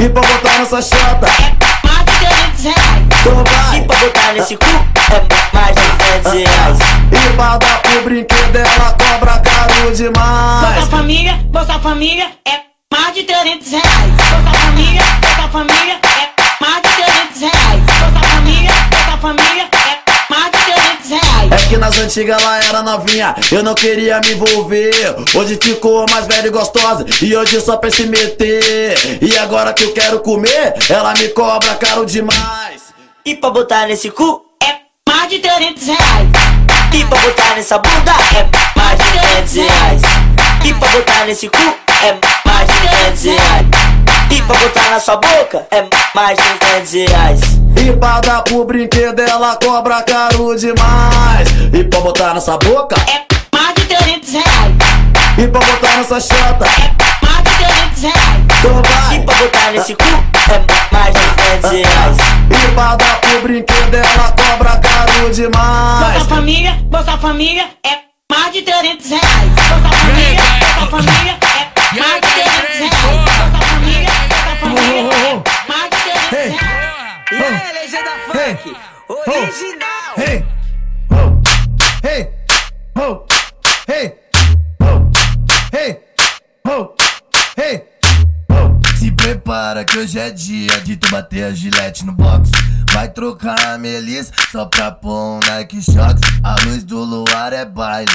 e 0.00 0.08
pra 0.08 0.22
botar 0.22 0.58
nessa 0.58 0.82
chata, 0.82 1.26
É 1.26 1.86
mais 1.86 2.04
de 2.04 2.18
300 2.18 2.64
reais. 2.64 3.02
então 3.20 3.32
E 3.40 3.44
vai. 3.44 3.80
pra 3.82 3.96
botar 3.96 4.32
nesse 4.32 4.56
cu 4.56 4.66
é 4.66 5.56
mais 5.56 5.74
de 5.76 6.22
300 6.22 6.32
reais. 6.32 6.78
E 7.12 7.32
pra 7.36 7.56
dar 7.58 7.78
pro 7.82 8.02
brinquedo 8.02 8.56
ela 8.56 8.92
cobra 8.92 9.38
caro 9.40 9.74
Bolsa 9.82 9.94
demais. 10.04 10.88
Família, 10.88 11.34
Bolsa 11.50 11.78
Família 11.78 12.26
é 12.46 12.58
mais 12.92 13.14
de 13.14 13.22
300 13.24 13.70
reais. 13.70 13.84
Bolsa 14.30 14.58
Família, 14.58 15.02
Bolsa 15.20 15.48
Família 15.52 15.94
é 16.02 16.37
mais 16.60 16.82
de 16.82 16.88
300 16.88 17.40
reais. 17.40 17.82
Bolsa 17.82 18.26
Família, 18.28 18.72
Bolsa 18.90 19.18
Família 19.20 19.68
é 19.72 20.32
mais 20.32 20.44
de 20.52 20.58
300 20.58 21.10
reais. 21.10 21.52
É 21.52 21.68
que 21.68 21.76
nas 21.76 21.98
antigas 21.98 22.42
ela 22.42 22.64
era 22.64 22.82
novinha, 22.82 23.34
eu 23.50 23.62
não 23.62 23.74
queria 23.74 24.20
me 24.20 24.32
envolver. 24.32 25.16
Hoje 25.34 25.58
ficou 25.62 26.04
mais 26.10 26.26
velha 26.26 26.46
e 26.48 26.50
gostosa, 26.50 27.04
e 27.22 27.36
hoje 27.36 27.60
só 27.60 27.76
pra 27.76 27.90
se 27.90 28.06
meter. 28.06 28.96
E 29.22 29.38
agora 29.38 29.72
que 29.72 29.84
eu 29.84 29.92
quero 29.92 30.20
comer, 30.20 30.74
ela 30.88 31.12
me 31.14 31.28
cobra 31.28 31.74
caro 31.74 32.04
demais. 32.04 32.94
E 33.24 33.34
pra 33.36 33.50
botar 33.50 33.86
nesse 33.86 34.10
cu 34.10 34.42
É 34.62 34.78
mais 35.08 35.28
de 35.28 35.38
300 35.38 35.86
reais. 35.86 36.28
E 36.92 37.04
pra 37.04 37.18
botar 37.18 37.54
nessa 37.54 37.78
bunda 37.78 38.12
é 38.34 38.78
mais 38.78 38.98
de 38.98 39.10
300 39.44 39.54
reais. 39.54 40.02
E 40.64 40.74
pra 40.74 40.88
botar 40.88 41.24
nesse 41.26 41.48
cu 41.48 41.76
é 42.02 42.16
mais 42.46 42.66
de 42.68 42.88
300 43.14 43.24
reais. 43.24 43.87
E 44.30 44.42
pra 44.42 44.56
botar 44.56 44.90
na 44.90 45.00
sua 45.00 45.16
boca 45.16 45.66
é 45.70 45.84
mais 46.14 46.36
de 46.38 46.44
300 46.58 46.92
reais. 47.10 47.40
E 47.76 47.92
pra 47.96 48.20
dar 48.20 48.42
pro 48.42 48.64
brinquedo 48.64 49.20
ela 49.20 49.56
cobra 49.56 50.02
caro 50.02 50.54
demais. 50.56 51.48
E 51.72 51.84
pra 51.84 52.00
botar 52.00 52.34
nessa 52.34 52.56
boca, 52.58 52.96
É 53.08 53.24
mais 53.56 53.74
de 53.74 53.84
300 53.86 54.32
reais. 54.32 54.74
e 55.38 55.48
pra 55.48 55.60
botar 55.60 55.96
nessa 55.96 56.20
chata, 56.20 56.66
É 56.66 57.24
mais 57.24 57.44
de 57.44 57.64
300 57.64 58.02
reais. 58.02 58.44
então 58.58 58.70
E 58.80 59.16
vai. 59.16 59.20
pra 59.24 59.34
botar 59.36 59.70
nesse 59.72 59.94
cu 59.94 60.04
é 60.04 60.94
mais 60.94 61.14
de 61.14 61.20
300 61.60 61.70
reais. 61.70 62.16
E 62.50 62.74
pra 62.74 62.96
dar 62.96 63.20
pro 63.20 63.40
brinquedo 63.42 63.94
ela 63.94 64.32
cobra 64.32 64.76
caro 64.78 65.30
demais. 65.32 66.22
Família, 66.26 66.76
Bolsa 66.90 67.16
Família 67.18 67.66
mais 68.30 68.52
de 68.52 68.62
300 68.62 69.10
reais. 69.10 69.50
Bolsa 69.68 69.96
Família, 69.96 70.42
Bolsa 70.90 71.06
Família 71.06 71.34
é 71.44 71.48
mais 71.50 71.50
de 71.50 71.50
300 71.50 71.50
reais. 71.50 71.90
Bolsa 71.96 71.96
Família, 71.96 71.96
Bolsa 71.96 71.96
Família 71.96 71.96
é 71.96 71.98
mais 72.00 72.20
de 72.20 72.28
300 72.28 72.78
reais. 72.78 73.57
E 77.30 77.34
aí, 77.34 77.72
legenda 77.72 78.10
funk, 78.26 78.76
original. 79.08 80.14
Hey, 80.16 80.44
ho, 81.10 81.40
hey, 85.72 85.96
ho. 86.66 86.94
Se 88.98 89.10
prepara 89.12 89.84
que 89.84 89.98
hoje 89.98 90.18
é 90.18 90.30
dia 90.30 90.80
de 90.80 90.96
tu 90.96 91.08
bater 91.10 91.44
a 91.44 91.50
gilete 91.52 92.04
no 92.04 92.12
box. 92.12 92.50
Vai 92.92 93.08
trocar 93.08 93.74
a 93.74 93.78
melissa 93.78 94.32
só 94.50 94.64
pra 94.66 94.90
pôr 94.90 95.12
um 95.12 95.38
Nike 95.48 95.80
Shox. 95.82 96.20
A 96.42 96.56
luz 96.64 96.82
do 96.84 96.98
luar 97.04 97.52
é 97.52 97.64
baile. 97.64 98.10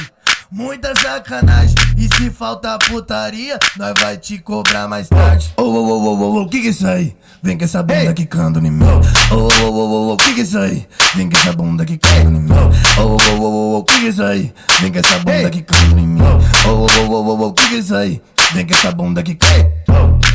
Muita 0.56 0.94
sacanagem, 1.02 1.74
e 1.98 2.04
se 2.16 2.30
falta 2.30 2.78
putaria, 2.78 3.58
nós 3.76 3.92
vai 4.00 4.18
te 4.18 4.38
cobrar 4.38 4.88
mais 4.88 5.10
tarde. 5.10 5.52
Ô, 5.58 5.64
ô, 5.64 5.88
ô, 5.88 6.04
ô, 6.04 6.16
ô, 6.16 6.42
ô, 6.44 6.48
que 6.48 6.62
que 6.62 6.68
é 6.68 6.70
isso 6.70 6.88
aí? 6.88 7.18
Vem 7.42 7.58
com 7.58 7.64
essa 7.64 7.82
bunda 7.82 8.14
quicando 8.14 8.60
em 8.60 8.70
meu. 8.70 9.02
Ô, 9.32 9.36
ô, 9.36 9.72
ô, 9.72 9.72
ô, 9.72 10.14
ô, 10.14 10.18
que 10.18 10.32
que 10.36 10.42
é 10.42 10.44
isso 10.44 10.60
aí? 10.60 10.88
Vem 11.16 11.28
com 11.28 11.36
essa 11.36 11.54
bunda 11.54 11.84
quicando 11.84 12.38
em 12.38 12.42
meu. 12.42 12.70
Ô, 13.00 13.02
ô, 13.02 13.18
ô, 13.34 13.50
ô, 13.50 13.78
ô, 13.80 13.84
que 13.84 14.00
que 14.00 14.06
é 14.06 14.10
isso 14.10 14.24
aí? 14.24 14.54
Vem 14.80 14.92
com 14.92 15.00
essa 15.00 15.18
bunda 15.18 15.50
quicando 15.50 16.00
em 16.00 16.08
meu. 16.08 16.40
Ô, 16.68 16.70
ô, 16.70 17.10
ô, 17.10 17.24
ô, 17.24 17.48
ô, 17.48 17.54
que 17.54 17.70
que 17.70 17.76
é 17.76 17.80
isso 17.80 17.96
aí? 17.96 18.22
Vem 18.54 18.68
com 18.68 18.74
essa 18.76 18.92
bunda 18.92 19.24
quicando. 19.24 19.74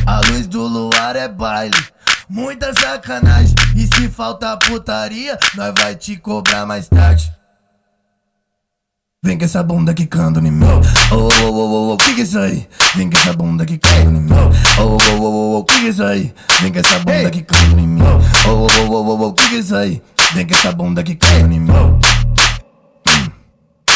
A 0.04 0.20
luz 0.32 0.48
do 0.48 0.66
luar 0.66 1.14
é 1.14 1.28
baile. 1.28 1.78
Muita 2.28 2.72
sacanagem, 2.74 3.54
e 3.76 3.86
se 3.86 4.08
falta 4.08 4.56
putaria, 4.56 5.38
nós 5.54 5.72
vai 5.78 5.94
te 5.94 6.16
cobrar 6.16 6.66
mais 6.66 6.88
tarde. 6.88 7.32
Vem 9.20 9.36
com 9.36 9.44
essa 9.44 9.64
bunda 9.64 9.92
quicando 9.92 10.38
em 10.38 10.50
meu. 10.52 10.80
Ô, 11.10 11.16
ô, 11.16 11.50
ô, 11.50 11.52
ô, 11.52 11.92
ô, 11.92 11.96
que 11.96 12.14
que 12.14 12.20
é 12.20 12.24
isso 12.24 12.38
aí? 12.38 12.68
Vem 12.94 13.10
com 13.10 13.18
essa 13.18 13.32
bunda 13.32 13.66
quicando 13.66 14.16
em 14.16 14.20
meu. 14.20 14.36
Ô, 14.78 14.82
ô, 14.82 15.20
ô, 15.20 15.24
ô, 15.24 15.58
ô, 15.58 15.64
que 15.64 15.80
que 15.80 15.86
é 15.86 15.88
isso 15.88 16.04
aí? 16.04 16.32
Vem 16.60 16.72
com 16.72 16.78
essa 16.78 16.98
bunda 17.00 17.30
quicando 17.30 17.80
em 17.80 17.88
meu. 17.88 18.06
Ô, 18.46 18.50
ô, 18.50 18.92
ô, 18.92 19.06
ô, 19.08 19.26
ô, 19.26 19.32
que 19.32 19.48
que 19.48 19.56
é 19.56 19.58
isso 19.58 19.74
aí? 19.74 20.00
Vem 20.34 20.46
com 20.46 20.54
essa 20.54 20.70
bunda 20.70 21.02
quicando 21.02 21.52
em 21.52 21.58
meu. 21.60 21.98
Hum. 23.08 23.30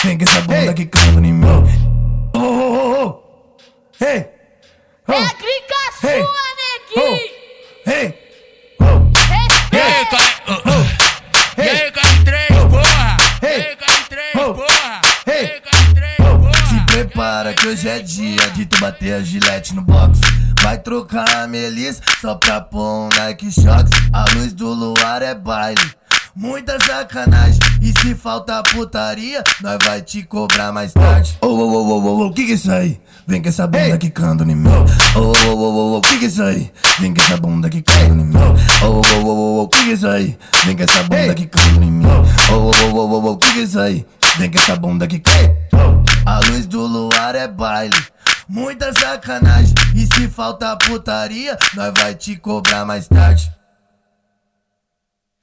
Vem 0.02 0.18
com 0.18 0.24
essa 0.24 0.40
bunda 0.40 0.74
quicando 0.74 1.24
em 1.24 1.32
meu. 1.32 1.64
Ô, 2.34 2.38
ô, 2.38 2.72
ô, 2.72 3.04
ô. 3.06 3.22
Hey! 4.00 4.26
Oh. 5.06 5.12
É 5.12 5.28
clica 5.28 5.92
sua, 6.00 6.10
Hey. 6.10 6.24
neguinho! 6.96 7.31
Prepara 17.02 17.52
que 17.52 17.66
hoje 17.66 17.88
é 17.88 17.98
dia 17.98 18.48
de 18.54 18.64
tu 18.64 18.78
bater 18.78 19.14
a 19.14 19.22
gilete 19.22 19.74
no 19.74 19.82
box. 19.82 20.20
Vai 20.62 20.78
trocar 20.78 21.28
a 21.36 21.48
melissa 21.48 22.00
só 22.20 22.36
pra 22.36 22.60
pôr 22.60 22.80
um 22.80 23.08
Nike 23.18 23.50
Shox. 23.50 23.90
A 24.12 24.24
luz 24.34 24.52
do 24.52 24.68
luar 24.68 25.20
é 25.20 25.34
baile. 25.34 25.80
Muita 26.34 26.78
sacanagem, 26.82 27.58
e 27.82 27.92
se 28.00 28.14
falta 28.14 28.62
putaria, 28.62 29.42
nós 29.60 29.76
vai 29.84 30.00
te 30.00 30.22
cobrar 30.22 30.72
mais 30.72 30.92
tarde. 30.92 31.36
Ô, 31.42 31.48
ô, 31.48 31.72
ô, 31.72 31.88
ô, 31.88 32.00
ô, 32.00 32.26
ô, 32.26 32.32
que 32.32 32.46
que 32.46 32.52
é 32.52 32.54
isso 32.54 32.72
aí? 32.72 32.98
Vem 33.26 33.42
com 33.42 33.50
essa 33.50 33.66
bunda 33.66 33.98
quicando 33.98 34.50
em 34.50 34.54
meu. 34.54 34.86
Ô, 35.14 35.20
ô, 35.20 35.54
ô, 35.54 35.58
ô, 35.58 35.96
ô, 35.96 36.00
que 36.00 36.18
que 36.18 36.24
é 36.24 36.28
isso 36.28 36.42
aí? 36.42 36.70
Vem 37.00 37.12
com 37.12 37.20
essa 37.20 37.36
bunda 37.36 37.68
quicando 37.68 38.22
em 38.22 38.24
meu. 38.24 38.40
Ô, 38.82 38.86
ô, 38.86 39.26
ô, 39.26 39.34
ô, 39.34 39.62
ô, 39.62 39.68
que 39.68 39.84
que 39.84 39.90
é 39.90 39.92
isso 39.92 40.08
aí? 40.08 40.38
Vem 40.64 40.76
com 40.76 40.84
essa 40.84 41.02
bunda 41.02 41.34
quicando 41.34 41.82
em 41.82 41.90
meu. 41.90 42.22
Ô, 42.50 42.54
ô, 42.54 42.94
ô, 42.94 43.10
ô, 43.10 43.32
ô, 43.32 43.36
que 43.36 43.52
que 43.52 43.58
é 43.58 43.62
isso 43.64 43.80
aí? 43.80 44.06
Vem 44.38 44.50
com 44.50 44.58
essa 44.58 44.76
bunda 44.76 45.06
quicando. 45.06 45.71
A 46.24 46.38
luz 46.50 46.66
do 46.66 46.86
luar 46.86 47.34
é 47.34 47.48
baile. 47.48 47.96
Muita 48.48 48.92
sacanagem, 48.92 49.74
e 49.94 50.06
se 50.14 50.28
falta 50.28 50.76
putaria, 50.76 51.56
nós 51.74 51.92
vai 51.96 52.14
te 52.14 52.36
cobrar 52.36 52.84
mais 52.84 53.08
tarde. 53.08 53.50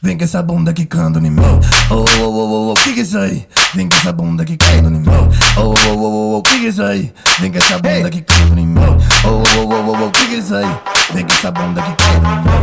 Vem 0.01 0.17
com 0.17 0.23
essa 0.23 0.41
bunda 0.41 0.71
quicando 0.71 1.19
em 1.19 1.29
meu. 1.29 1.59
Ô, 1.89 2.23
ô, 2.23 2.29
ô, 2.29 2.69
ô, 2.69 2.71
ô, 2.71 2.73
que 2.73 2.93
que 2.93 3.01
é 3.01 3.03
isso 3.03 3.17
aí? 3.17 3.45
Vem 3.75 3.89
com 3.89 3.97
essa 3.97 4.13
bunda 4.13 4.45
quicando 4.45 4.87
em 4.87 4.99
meu. 5.01 5.29
Ô, 5.57 5.61
ô, 5.61 5.93
ô, 5.93 6.35
ô, 6.35 6.37
ô, 6.37 6.41
que 6.41 6.57
que 6.57 6.65
é 6.67 6.69
isso 6.69 6.83
aí? 6.83 7.13
Vem 7.39 7.51
com 7.51 7.57
essa 7.57 7.77
bunda 7.79 8.09
quicando 8.09 8.59
em 8.59 8.65
meu. 8.65 8.97
Ô, 9.25 9.27
ô, 9.27 9.65
ô, 9.65 10.03
ô, 10.03 10.07
ô, 10.07 10.11
que 10.11 10.27
que 10.27 10.35
é 10.35 10.37
isso 10.37 10.55
aí? 10.55 10.79
Vem 11.13 11.25
com 11.25 11.33
essa 11.33 11.51
bunda 11.51 11.81
quicando 11.81 12.27
em 12.27 12.41
meu. 12.43 12.59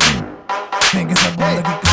Hum. 0.00 0.24
Vem 0.94 1.06
com 1.06 1.12
essa 1.12 1.30
bunda 1.32 1.62
quicando 1.62 1.85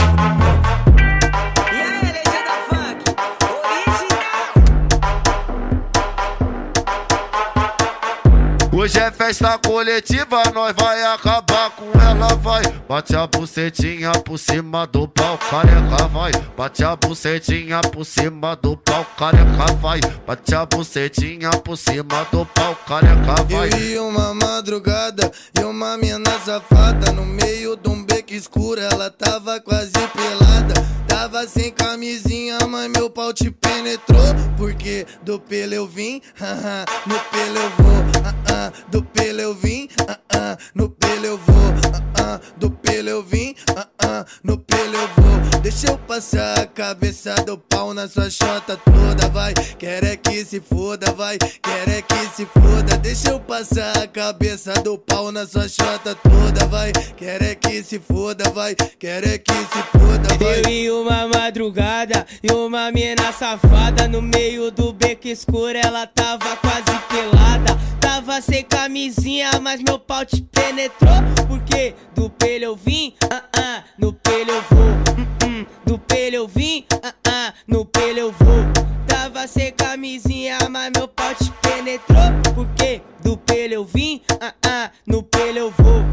Hoje 8.83 8.99
é 8.99 9.09
festa 9.09 9.57
coletiva, 9.57 10.43
nós 10.53 10.75
vai 10.75 11.01
acabar 11.03 11.71
com 11.71 11.89
ela, 11.97 12.35
vai. 12.35 12.63
Bate 12.85 13.15
a 13.15 13.25
bucetinha 13.25 14.11
por 14.11 14.37
cima 14.37 14.85
do 14.85 15.07
pau, 15.07 15.37
careca, 15.37 16.05
vai. 16.09 16.33
Bate 16.57 16.83
a 16.83 16.93
bucetinha 16.93 17.79
por 17.79 18.03
cima 18.03 18.57
do 18.57 18.75
pau, 18.75 19.05
careca, 19.17 19.73
vai. 19.79 20.01
Bate 20.27 20.53
a 20.53 20.65
bucetinha 20.65 21.49
por 21.51 21.77
cima 21.77 22.27
do 22.29 22.45
pau, 22.45 22.75
careca, 22.85 23.41
vai. 23.49 23.69
Eu 23.69 23.79
e 23.79 23.99
uma 23.99 24.33
madrugada 24.33 25.31
e 25.57 25.63
uma 25.63 25.95
mina 25.95 26.37
safada 26.43 27.09
no 27.13 27.25
meio 27.25 27.77
de 27.77 27.87
um 27.87 28.03
beco 28.03 28.33
escuro, 28.33 28.81
ela 28.81 29.09
tava 29.09 29.61
quase 29.61 29.93
pelada. 29.93 30.73
Tava 31.07 31.47
sem 31.47 31.71
camisinha, 31.71 32.57
mas 32.67 32.89
meu 32.89 33.09
pau 33.09 33.31
te 33.31 33.49
penetrou. 33.49 34.19
Porque 34.57 35.05
do 35.21 35.39
pelo 35.39 35.73
eu 35.73 35.87
vim, 35.87 36.21
no 37.07 37.19
pelo 37.31 37.57
eu 37.57 37.69
vou, 37.77 38.03
ah, 38.25 38.33
ah, 38.51 38.72
do 38.89 39.03
pelo 39.03 39.41
eu 39.41 39.53
vim, 39.53 39.87
ah, 40.07 40.19
ah, 40.29 40.57
no 40.73 40.89
pelo 40.89 41.25
eu 41.25 41.37
vou, 41.37 41.73
ah, 41.93 42.21
ah, 42.21 42.39
do 42.57 42.71
pelo 42.71 43.09
eu 43.09 43.23
vim, 43.23 43.55
ah, 43.75 43.87
ah, 44.03 44.25
no 44.43 44.57
pelo 44.57 44.95
eu 44.95 45.07
vou. 45.15 45.33
Deixa 45.63 45.87
eu 45.87 45.97
passar 45.97 46.59
a 46.59 46.67
cabeça 46.67 47.33
do 47.35 47.57
pau 47.57 47.93
na 47.93 48.07
sua 48.07 48.29
chota 48.29 48.77
toda, 48.77 49.29
vai. 49.29 49.53
Quer 49.79 50.03
é 50.03 50.17
que 50.17 50.43
se 50.43 50.59
foda, 50.59 51.11
vai. 51.13 51.37
Quer 51.37 51.87
é 51.87 52.01
que 52.01 52.35
se 52.35 52.45
foda. 52.45 52.97
Deixa 52.97 53.29
eu 53.29 53.39
passar 53.39 53.97
a 53.97 54.05
cabeça 54.05 54.73
do 54.83 54.97
pau 54.97 55.31
na 55.31 55.47
sua 55.47 55.69
chota 55.69 56.15
toda, 56.15 56.65
vai. 56.67 56.91
Quer 57.15 57.41
é 57.41 57.55
que 57.55 57.81
se 57.81 57.97
foda, 57.97 58.49
vai. 58.49 58.75
Quer 58.75 59.25
é 59.25 59.37
que 59.37 59.53
se 59.53 59.83
foda, 59.97 60.37
vai. 60.37 60.61
Eu 60.65 60.69
e 60.69 60.91
uma 60.91 61.27
madrugada 61.29 62.25
e 62.43 62.51
uma 62.51 62.91
mina 62.91 63.31
safada 63.31 64.05
no 64.07 64.21
meio 64.21 64.69
do 64.69 64.91
beco 64.91 65.29
escuro, 65.29 65.77
ela 65.81 66.05
tava 66.05 66.57
quase 66.57 66.99
pelada. 67.09 68.02
Tava 68.13 68.39
sem 68.41 68.63
camisinha, 68.63 69.49
mas 69.59 69.81
meu 69.81 69.97
pau 69.97 70.23
te 70.23 70.39
penetrou. 70.39 71.15
Porque 71.47 71.95
do 72.13 72.29
pelo 72.29 72.63
eu 72.63 72.75
vim, 72.75 73.11
ah 73.27 73.43
ah, 73.57 73.83
no 73.97 74.13
pelo 74.13 74.51
eu 74.51 74.61
vou. 74.69 74.85
Hum, 75.17 75.25
hum, 75.43 75.65
do 75.83 75.97
pelo 75.97 76.35
eu 76.35 76.47
vim, 76.47 76.85
ah 77.03 77.15
ah, 77.27 77.53
no 77.67 77.83
pelo 77.83 78.19
eu 78.19 78.31
vou. 78.31 78.63
Tava 79.07 79.47
sem 79.47 79.71
camisinha, 79.71 80.59
mas 80.69 80.91
meu 80.95 81.07
pau 81.07 81.33
te 81.33 81.51
penetrou. 81.53 82.53
Porque 82.53 83.01
do 83.23 83.35
pelo 83.35 83.73
eu 83.73 83.83
vim, 83.83 84.21
ah 84.39 84.53
ah, 84.63 84.91
no 85.07 85.23
pelo 85.23 85.57
eu 85.57 85.71
vou. 85.71 86.12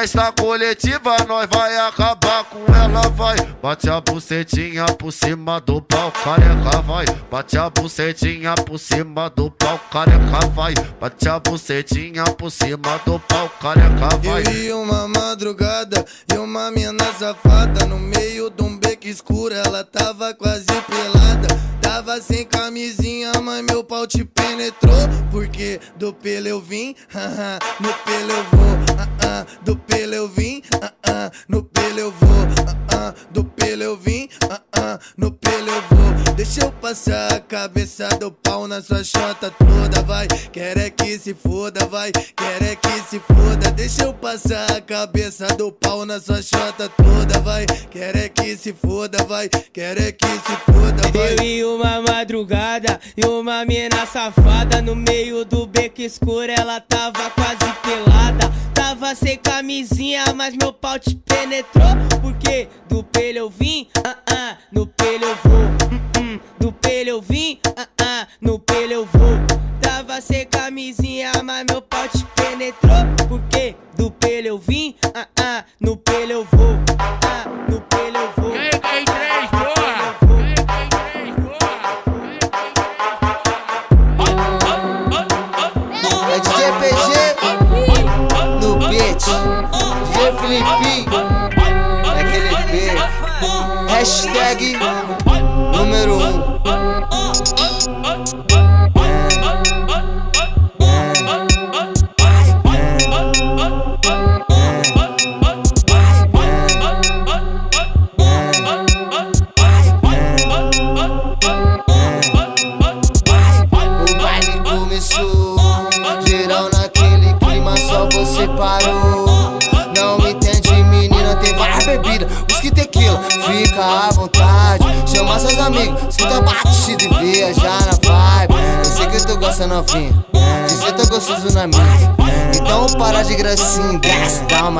Festa 0.00 0.30
coletiva, 0.30 1.16
nós 1.26 1.48
vai 1.50 1.74
acabar 1.78 2.44
com 2.44 2.66
ela, 2.74 3.08
vai. 3.08 3.36
Bate 3.62 3.88
a 3.88 3.98
bucetinha 3.98 4.84
por 4.84 5.10
cima 5.10 5.58
do 5.58 5.80
pau, 5.80 6.12
careca, 6.12 6.82
vai. 6.82 7.06
Bate 7.30 7.56
a 7.56 7.70
bucetinha 7.70 8.54
por 8.54 8.78
cima 8.78 9.30
do 9.30 9.50
pau, 9.50 9.80
careca, 9.90 10.46
vai. 10.54 10.74
Bate 11.00 11.28
a 11.30 11.40
bucetinha 11.40 12.24
por 12.24 12.50
cima 12.50 13.00
do 13.06 13.18
pau, 13.20 13.48
careca, 13.58 14.16
vai. 14.22 14.42
Eu 14.42 14.52
e 14.52 14.72
uma 14.72 15.08
madrugada 15.08 16.04
e 16.30 16.36
uma 16.36 16.70
mina 16.70 17.04
safada 17.18 17.86
no 17.86 17.98
meio 17.98 18.50
de 18.50 18.62
um 18.62 18.76
beco 18.96 19.08
escuro, 19.08 19.54
ela 19.54 19.84
tava 19.84 20.34
quase 20.34 20.64
pelada. 20.64 21.48
Tava 21.80 22.20
sem 22.20 22.44
camisinha, 22.44 23.32
mas 23.42 23.62
meu 23.62 23.84
pau 23.84 24.06
te 24.06 24.24
penetrou. 24.24 24.94
Porque 25.30 25.78
do 25.96 26.12
pelo 26.12 26.48
eu 26.48 26.60
vim, 26.60 26.94
haha, 27.08 27.58
no 27.80 27.92
pelo 27.92 28.32
eu 28.32 28.44
vou, 28.44 28.96
ah, 28.98 29.08
ah, 29.26 29.46
do 29.62 29.76
pelo 29.76 30.14
eu 30.14 30.28
vim, 30.28 30.62
ah, 30.82 30.92
ah, 31.06 31.30
no 31.48 31.62
pelo 31.62 32.00
eu 32.00 32.10
vou, 32.10 32.28
ah, 32.66 32.96
ah, 32.96 33.14
do 33.30 33.44
pelo 33.44 33.82
eu 33.82 33.96
vim, 33.96 34.28
ah, 34.50 34.60
ah, 34.72 34.98
no 35.16 35.30
pelo 35.30 35.68
eu 35.68 35.82
vou. 35.82 36.06
Deixa 36.36 36.60
eu 36.60 36.72
passar 36.72 37.32
a 37.32 37.40
cabeça 37.40 38.08
do 38.20 38.30
pau 38.30 38.68
na 38.68 38.82
sua 38.82 39.02
chota 39.02 39.50
toda, 39.50 40.02
vai. 40.02 40.26
Quer 40.52 40.76
é 40.76 40.90
que 40.90 41.18
se 41.18 41.32
foda, 41.32 41.86
vai. 41.86 42.12
Quer 42.12 42.62
é 42.62 42.76
que 42.76 42.92
se 43.08 43.18
foda. 43.20 43.70
Deixa 43.72 44.04
eu 44.04 44.12
passar 44.12 44.70
a 44.70 44.80
cabeça 44.80 45.46
do 45.56 45.72
pau 45.72 46.04
na 46.04 46.20
sua 46.20 46.42
chota 46.42 46.90
toda, 46.90 47.40
vai. 47.40 47.64
Quer 47.90 48.16
é 48.16 48.28
que 48.28 48.54
se 48.56 48.72
foda, 48.74 48.85
vai. 49.26 49.48
Quer 49.72 49.98
é 49.98 50.12
que 50.12 50.26
se 50.26 50.56
foda, 50.64 51.08
vai. 51.12 51.34
Eu 51.34 51.44
e 51.44 51.64
uma 51.64 52.00
madrugada 52.00 53.00
e 53.16 53.24
uma 53.26 53.64
mina 53.64 54.06
safada 54.06 54.80
no 54.80 54.94
meio 54.94 55.44
do 55.44 55.66
beco 55.66 56.00
escuro, 56.00 56.50
ela 56.56 56.80
tava 56.80 57.30
quase 57.30 57.72
pelada. 57.82 58.52
Tava 58.74 59.14
sem 59.14 59.36
camisinha, 59.36 60.24
mas 60.34 60.54
meu 60.56 60.72
pau 60.72 60.98
te 60.98 61.16
penetrou. 61.16 61.86
Porque 62.22 62.68
do 62.88 63.02
pelo 63.02 63.38
eu 63.38 63.50
vim, 63.50 63.88
ah 64.04 64.16
ah, 64.30 64.56
no 64.72 64.86
pelo 64.86 65.24
eu 65.24 65.36
vou. 65.44 65.60
Hum, 65.92 66.00
hum, 66.20 66.35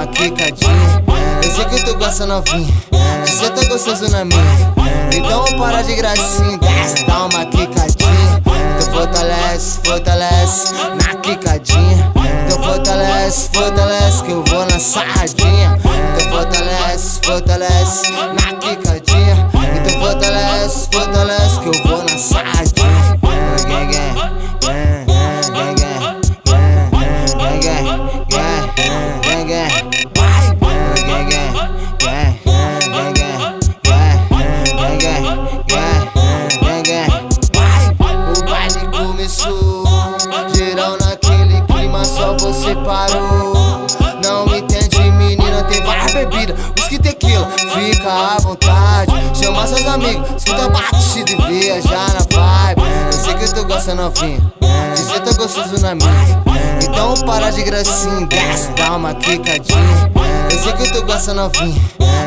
uma 0.07 0.13
quicadinha. 0.13 1.05
Eu 1.43 1.51
sei 1.51 1.65
que 1.65 1.85
tu 1.85 1.95
gosta 1.97 2.27
novinha, 2.27 2.73
ser 3.27 3.51
tão 3.51 3.65
gostoso 3.69 4.09
na 4.11 4.25
minha. 4.25 4.75
Então 5.13 5.45
para 5.59 5.83
de 5.83 5.95
gracinha, 5.95 6.59
dá 7.07 7.27
uma 7.27 7.45
quicadinha. 7.47 8.43
Então 8.77 8.95
fortalece, 8.95 9.81
fortalece 9.85 10.73
na 10.75 11.15
quicadinha. 11.17 12.13
Então 12.47 12.63
fortalece, 12.63 13.51
fortalece 13.53 14.23
que 14.23 14.31
eu 14.31 14.45
vou 14.45 14.67
na 14.67 14.79
sarradinha. 14.79 15.79
Então 16.15 16.31
fortalece, 16.31 17.21
fortalece 17.23 18.11
na 18.11 18.53
quicadinha. 18.59 19.06
Amigos, 50.07 50.37
escuta 50.37 50.67
a 50.67 50.69
batida 50.69 51.33
e 51.33 51.61
viajar 51.61 52.15
na 52.15 52.21
vibe. 52.21 52.83
Eu 53.07 53.13
sei 53.13 53.35
que 53.35 53.53
tu 53.53 53.65
gosta 53.65 53.93
novinha, 53.93 54.41
de 54.95 55.01
ser 55.01 55.21
tão 55.21 55.35
gostoso 55.35 55.83
na 55.83 55.97
minha. 55.97 56.43
Então 56.81 57.15
para 57.27 57.51
de 57.51 57.65
gracinha, 57.65 58.25
desce, 58.27 58.69
dá 58.77 58.95
uma 58.95 59.15
quicadinha. 59.15 60.13
Eu 60.49 60.63
sei 60.63 60.73
que 60.75 60.93
tu 60.93 61.03
gosta 61.05 61.35
novinha, 61.35 61.83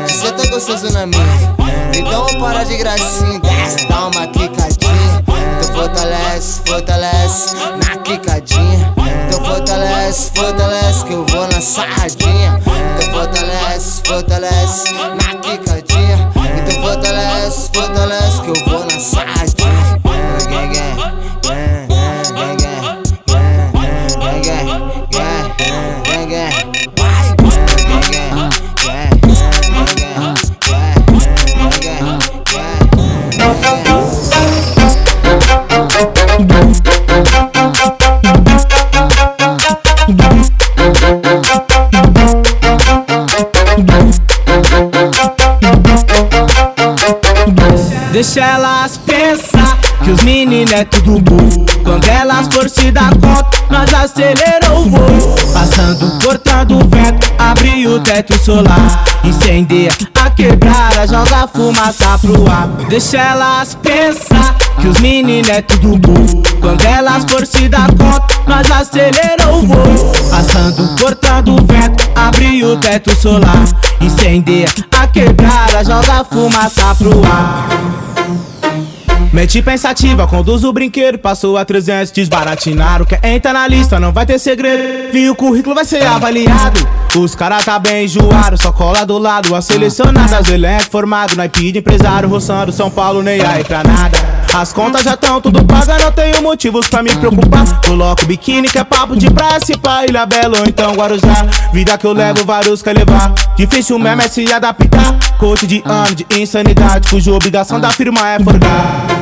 de 0.06 0.12
ser 0.12 0.32
tão 0.32 0.46
gostoso 0.50 0.92
na 0.92 1.06
minha. 1.06 1.56
Então 1.94 2.26
para 2.38 2.64
de 2.64 2.76
gracinha, 2.76 3.40
desce, 3.40 3.86
dá 3.88 4.08
uma 4.08 4.26
quicadinha. 4.26 5.24
Então 5.58 5.74
fortalece, 5.74 6.60
fortalece 6.66 7.54
na 7.54 7.96
quicadinha. 8.02 8.94
Então 9.26 9.42
fortalece, 9.42 10.30
fortalece, 10.34 11.04
que 11.06 11.12
eu 11.14 11.24
vou 11.24 11.48
na 11.48 11.62
sarradinha. 11.62 12.60
Então 12.98 13.10
fortalece, 13.14 14.02
fortalece 14.04 14.92
na 14.92 15.34
quicadinha. 15.40 15.89
Fortalece, 17.10 17.70
fortalece 17.74 18.42
que 18.42 18.48
eu 18.50 18.64
vou 18.66 18.84
na 18.84 19.00
sarradinha. 19.00 19.49
Deixa 48.32 48.48
elas 48.48 48.96
pensar 48.96 49.76
que 50.04 50.10
os 50.12 50.22
meninos 50.22 50.72
é 50.72 50.84
tudo 50.84 51.18
burro. 51.18 51.66
Quando 51.82 52.06
elas 52.06 52.46
for 52.46 52.70
se 52.70 52.92
dar 52.92 53.10
conta, 53.14 53.50
nós 53.68 53.92
acelerou 53.92 54.86
o 54.86 54.88
voo. 54.88 55.34
Passando, 55.52 56.24
cortando 56.24 56.76
o 56.76 56.88
vento, 56.88 57.28
abre 57.36 57.88
o 57.88 57.98
teto 57.98 58.38
solar. 58.38 59.04
Incendeia 59.24 59.90
a 60.24 60.30
quebrada, 60.30 61.08
joga 61.08 61.48
fumaça 61.48 62.16
pro 62.20 62.48
ar. 62.48 62.68
Deixa 62.88 63.18
elas 63.18 63.74
pensar 63.74 64.56
que 64.80 64.86
os 64.86 65.00
meninos 65.00 65.48
é 65.48 65.62
tudo 65.62 65.98
burro. 65.98 66.40
Quando 66.60 66.84
elas 66.84 67.24
for 67.28 67.44
se 67.44 67.68
dar 67.68 67.88
conta, 67.88 68.22
nós 68.46 68.70
acelerou 68.70 69.56
o 69.56 69.66
voo. 69.66 70.12
Passando, 70.30 70.88
cortando 71.00 71.54
o 71.54 71.66
vento, 71.66 72.08
abre 72.14 72.64
o 72.64 72.76
teto 72.76 73.12
solar. 73.12 73.64
Incendeia 74.00 74.68
a 74.96 75.08
quebrada, 75.08 75.84
joga 75.84 76.24
fumaça 76.30 76.94
pro 76.94 77.24
ar. 77.24 78.19
Mente 79.32 79.62
pensativa, 79.62 80.26
conduz 80.26 80.64
o 80.64 80.72
brinquedo, 80.72 81.16
passou 81.16 81.56
a 81.56 81.64
300, 81.64 82.10
desbaratinaram. 82.10 83.04
Quer 83.04 83.24
entrar 83.24 83.52
na 83.52 83.68
lista, 83.68 84.00
não 84.00 84.12
vai 84.12 84.26
ter 84.26 84.40
segredo. 84.40 85.16
E 85.16 85.30
o 85.30 85.36
currículo 85.36 85.72
vai 85.72 85.84
ser 85.84 86.04
avaliado. 86.04 86.84
Os 87.14 87.36
caras 87.36 87.64
tá 87.64 87.78
bem 87.78 88.06
enjoados, 88.06 88.60
só 88.60 88.72
cola 88.72 89.06
do 89.06 89.18
lado. 89.18 89.54
As 89.54 89.66
selecionadas, 89.66 90.48
elenco 90.50 90.90
formado, 90.90 91.36
naipe 91.36 91.70
de 91.70 91.78
empresário, 91.78 92.28
roçando 92.28 92.72
São 92.72 92.90
Paulo, 92.90 93.22
nem 93.22 93.40
aí 93.40 93.62
pra 93.62 93.84
nada. 93.84 94.18
As 94.52 94.72
contas 94.72 95.02
já 95.02 95.16
tão 95.16 95.40
tudo 95.40 95.64
paga, 95.64 95.96
não 96.00 96.10
tenho 96.10 96.42
motivos 96.42 96.88
pra 96.88 97.00
me 97.00 97.14
preocupar. 97.14 97.80
Coloco 97.86 98.26
biquíni 98.26 98.68
que 98.68 98.78
é 98.78 98.84
papo 98.84 99.16
de 99.16 99.30
praia, 99.30 99.60
se 99.64 99.78
pá, 99.78 100.04
Ilha 100.04 100.26
Bela 100.26 100.58
ou 100.58 100.66
então 100.66 100.92
Guarujá. 100.94 101.46
Vida 101.72 101.96
que 101.96 102.04
eu 102.04 102.12
levo, 102.12 102.44
vários 102.44 102.82
quer 102.82 102.96
levar. 102.96 103.32
Difícil 103.56 103.96
mesmo 103.96 104.22
é 104.22 104.28
se 104.28 104.52
adaptar. 104.52 105.16
Coach 105.38 105.68
de 105.68 105.80
ano 105.84 106.16
de 106.16 106.26
insanidade, 106.36 107.08
cuja 107.08 107.32
obrigação 107.32 107.78
da 107.78 107.90
firma 107.90 108.28
é 108.28 108.40
forgar. 108.40 109.19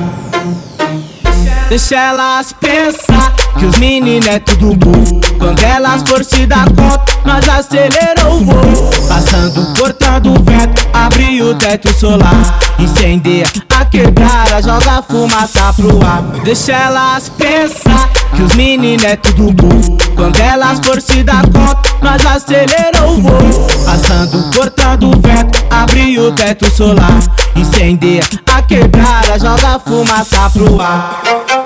Deixa 1.68 1.96
elas 1.96 2.54
pensar 2.54 3.34
que 3.58 3.66
os 3.66 3.78
meninos 3.78 4.26
é 4.26 4.38
tudo 4.38 4.74
burro. 4.74 5.20
Quando 5.38 5.62
elas 5.62 6.02
for 6.08 6.24
se 6.24 6.46
dar 6.46 6.64
conta, 6.70 7.04
nós 7.26 7.46
acelerou 7.46 8.40
o 8.40 8.44
voo. 8.44 8.90
Passando, 9.06 9.78
cortando 9.78 10.30
o 10.30 10.42
vento, 10.42 10.88
abre 10.94 11.42
o 11.42 11.54
teto 11.54 11.92
solar. 11.92 12.58
Incendeia 12.78 13.46
a 13.78 13.84
quebrada, 13.84 14.62
joga 14.62 15.02
fumaça 15.02 15.72
pro 15.74 16.02
ar. 16.06 16.22
Deixa 16.42 16.72
elas 16.72 17.28
pensar 17.28 18.08
que 18.34 18.42
os 18.42 18.54
meninos 18.54 19.04
é 19.04 19.16
tudo 19.16 19.52
burro. 19.52 19.98
Quando 20.16 20.40
elas 20.40 20.78
for 20.78 21.02
se 21.02 21.22
dar 21.22 21.42
conta, 21.48 21.82
nós 22.00 22.24
acelerou 22.24 23.18
o 23.18 23.20
voo. 23.20 23.66
Passando, 23.84 24.56
cortando 24.56 25.08
o 25.08 25.20
vento, 25.20 25.64
abre 25.70 26.18
o 26.18 26.32
teto 26.32 26.70
solar. 26.70 27.20
Incendeia 27.54 28.22
a 28.46 28.62
quebrada, 28.62 29.38
joga 29.38 29.78
fumaça 29.80 30.50
pro 30.50 30.80
ar. 30.80 31.57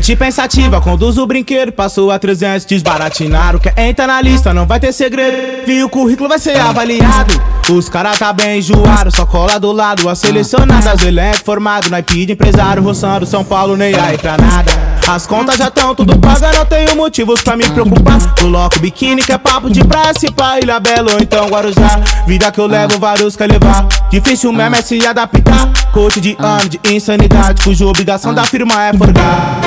Mente 0.00 0.16
pensativa, 0.16 0.80
conduz 0.80 1.18
o 1.18 1.26
brinquedo, 1.26 1.72
passou 1.72 2.10
a 2.10 2.18
300, 2.18 2.64
desbaratinaram. 2.64 3.58
Quer 3.58 3.78
entrar 3.80 4.06
na 4.06 4.18
lista, 4.22 4.54
não 4.54 4.64
vai 4.66 4.80
ter 4.80 4.94
segredo. 4.94 5.66
Vi 5.66 5.84
o 5.84 5.90
currículo, 5.90 6.26
vai 6.26 6.38
ser 6.38 6.58
avaliado. 6.58 7.38
Os 7.70 7.86
caras 7.86 8.18
tá 8.18 8.32
bem 8.32 8.60
enjoados, 8.60 9.14
só 9.14 9.26
cola 9.26 9.60
do 9.60 9.70
lado. 9.70 10.08
As 10.08 10.18
selecionadas, 10.18 11.04
elenco 11.04 11.44
formado, 11.44 11.90
naipe 11.90 12.24
de 12.24 12.32
empresário, 12.32 12.82
roçando 12.82 13.26
São 13.26 13.44
Paulo, 13.44 13.76
nem 13.76 13.94
aí 13.94 14.16
pra 14.16 14.38
nada. 14.38 14.99
As 15.10 15.26
contas 15.26 15.56
já 15.56 15.68
tão 15.68 15.92
tudo 15.92 16.16
paga, 16.20 16.52
não 16.52 16.64
tenho 16.64 16.94
motivos 16.94 17.42
pra 17.42 17.56
me 17.56 17.68
preocupar. 17.68 18.20
Coloco 18.40 18.78
biquíni 18.78 19.20
que 19.24 19.32
é 19.32 19.38
papo 19.38 19.68
de 19.68 19.84
praia, 19.84 20.14
se 20.16 20.30
pá, 20.30 20.60
Ilha 20.60 20.78
Bela 20.78 21.14
ou 21.14 21.18
então 21.20 21.48
Guarujá. 21.48 22.00
Vida 22.28 22.52
que 22.52 22.60
eu 22.60 22.68
levo, 22.68 22.96
vários 22.96 23.34
quer 23.34 23.50
levar. 23.50 23.88
Difícil 24.08 24.52
mesmo 24.52 24.76
é 24.76 24.82
se 24.82 25.04
adaptar. 25.04 25.68
Coach 25.92 26.20
de 26.20 26.36
ano 26.38 26.68
de 26.68 26.80
insanidade, 26.84 27.60
cuja 27.64 27.86
obrigação 27.86 28.32
da 28.32 28.44
firma 28.44 28.84
é 28.84 28.92
forgar. 28.92 29.60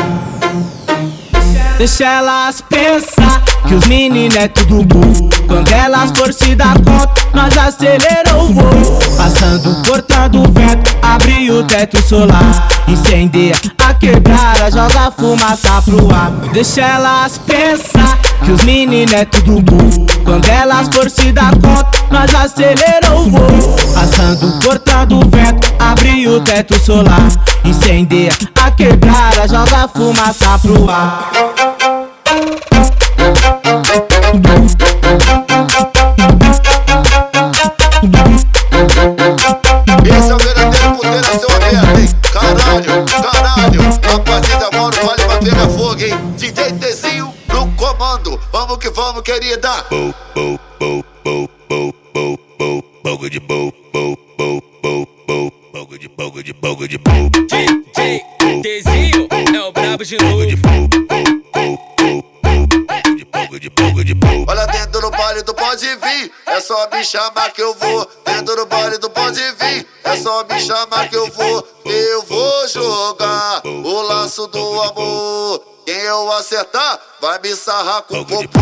Deixa 1.77 2.05
elas 2.05 2.61
pensar 2.61 3.43
que 3.67 3.75
os 3.75 3.85
meninos 3.85 4.37
é 4.37 4.47
tudo 4.47 4.81
burro. 4.85 5.29
Quando 5.45 5.69
elas 5.73 6.11
for 6.17 6.33
se 6.33 6.55
dar 6.55 6.75
conta, 6.75 7.11
nós 7.33 7.57
acelerou 7.57 8.45
o 8.45 8.53
voo. 8.53 9.02
Passando, 9.23 9.73
cortando 9.87 10.41
o 10.41 10.51
vento, 10.51 10.97
abre 11.01 11.49
o 11.49 11.63
teto 11.63 11.97
solar. 12.05 12.67
Incendeia 12.89 13.55
a 13.79 13.93
quebrada, 13.93 14.69
joga 14.69 15.11
fumaça 15.11 15.81
pro 15.81 16.13
ar. 16.13 16.29
Deixa 16.51 16.81
elas 16.81 17.37
pensar 17.37 18.19
que 18.43 18.51
os 18.51 18.61
meninos 18.65 19.13
é 19.13 19.23
tudo 19.23 19.61
burro. 19.61 20.05
Quando 20.25 20.45
elas 20.49 20.89
for 20.93 21.09
se 21.09 21.31
dar 21.31 21.53
conta, 21.53 21.89
nós 22.11 22.35
acelerou 22.35 23.27
o 23.27 23.29
voo. 23.31 23.93
Passando, 23.93 24.59
cortando 24.61 25.15
o 25.15 25.29
vento, 25.29 25.73
abre 25.79 26.27
o 26.27 26.41
teto 26.41 26.77
solar. 26.77 27.29
Incendeia 27.63 28.33
a 28.61 28.71
quebrada, 28.71 29.47
joga 29.47 29.87
fumaça 29.87 30.59
pro 30.59 30.89
ar. 30.89 31.31
city 49.43 49.53
of 49.53 49.61
Doc. 49.61 49.89
Boo, 49.89 50.13
boo. 50.33 50.62
Vai 77.53 77.55
me 77.55 77.55
sarrar 77.55 78.01
com 78.03 78.25
popô. 78.25 78.59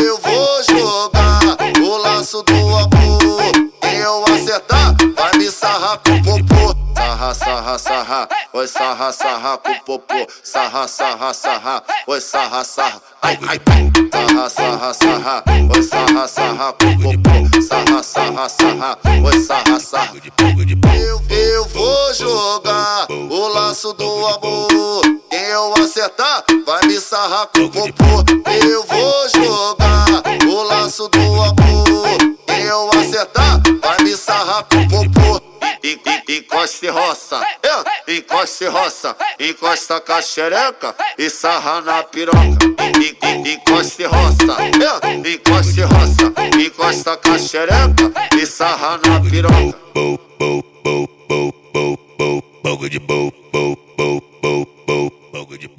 Eu 0.00 0.18
vou 0.18 0.62
jogar 0.62 1.56
o 1.82 1.96
laço 1.98 2.42
do 2.42 2.54
amor. 2.54 3.52
Quem 3.80 3.98
eu 3.98 4.24
acertar 4.24 4.96
vai 5.14 5.36
me 5.36 5.50
sarrar 5.50 5.98
com 5.98 6.12
o 6.12 6.24
popô. 6.24 6.82
Sarra, 6.94 7.34
sarra, 7.34 7.78
sarra, 7.78 8.28
oi 8.54 8.66
sarra, 8.66 9.12
sarra 9.12 9.58
com 9.58 9.74
popô. 9.80 10.26
Sarra, 10.42 10.88
sarra, 10.88 11.34
sarra, 11.34 11.82
oi 12.06 12.20
sarra, 12.20 12.64
sarra. 12.64 13.02
Ai, 13.20 13.38
ai, 13.46 13.60
sarra, 14.10 14.48
sarra, 14.48 14.94
sarra, 14.94 15.44
oi 15.74 15.82
sarra, 15.82 16.28
sarra 16.28 16.72
com 16.72 16.98
popô. 16.98 17.62
Sarra, 17.62 18.02
sarra, 18.02 18.48
sarra, 18.48 18.98
oi 19.24 19.40
sarra, 19.40 19.80
sarra. 19.80 20.12
Eu, 20.98 21.22
eu 21.28 21.68
vou 21.68 22.14
jogar 22.14 23.06
o 23.10 23.48
laço 23.48 23.92
do 23.92 24.26
amor 24.26 25.21
acertar, 25.82 26.44
vai 26.64 26.86
me 26.86 27.00
sarrar 27.00 27.46
com 27.48 27.64
o 27.64 27.70
popô. 27.70 28.24
Eu 28.64 28.84
vou 28.84 29.28
jogar 29.28 30.22
o 30.46 30.62
laço 30.62 31.08
do 31.08 31.18
amor. 31.18 32.18
Eu 32.48 32.90
acertar, 33.00 33.60
vai 33.80 34.02
me 34.02 34.16
sarrar 34.16 34.64
com 34.64 34.78
o 34.78 34.88
popô. 34.88 35.42
Encosta 36.28 36.86
e 36.86 36.88
roça, 36.88 37.40
encosta 38.08 38.64
e 38.64 38.68
roça, 38.68 39.16
encosta 39.40 40.00
com 40.00 40.12
a 40.12 40.22
xereca 40.22 40.94
e 41.18 41.28
sarra 41.28 41.80
na 41.80 42.02
piroca. 42.04 42.38
Encosta 43.44 44.02
e 44.02 44.06
roça, 44.06 44.56
encosta 45.26 45.80
e 45.80 45.82
roça, 45.82 46.32
encosta 46.58 47.16
com 47.16 47.32
a 47.32 47.38
xereca 47.38 48.12
e 48.40 48.46
sarra 48.46 49.00
na 49.04 49.20
piroca. 49.20 49.78
Bogo 52.62 52.88
de 52.88 52.98
bobo, 53.00 53.76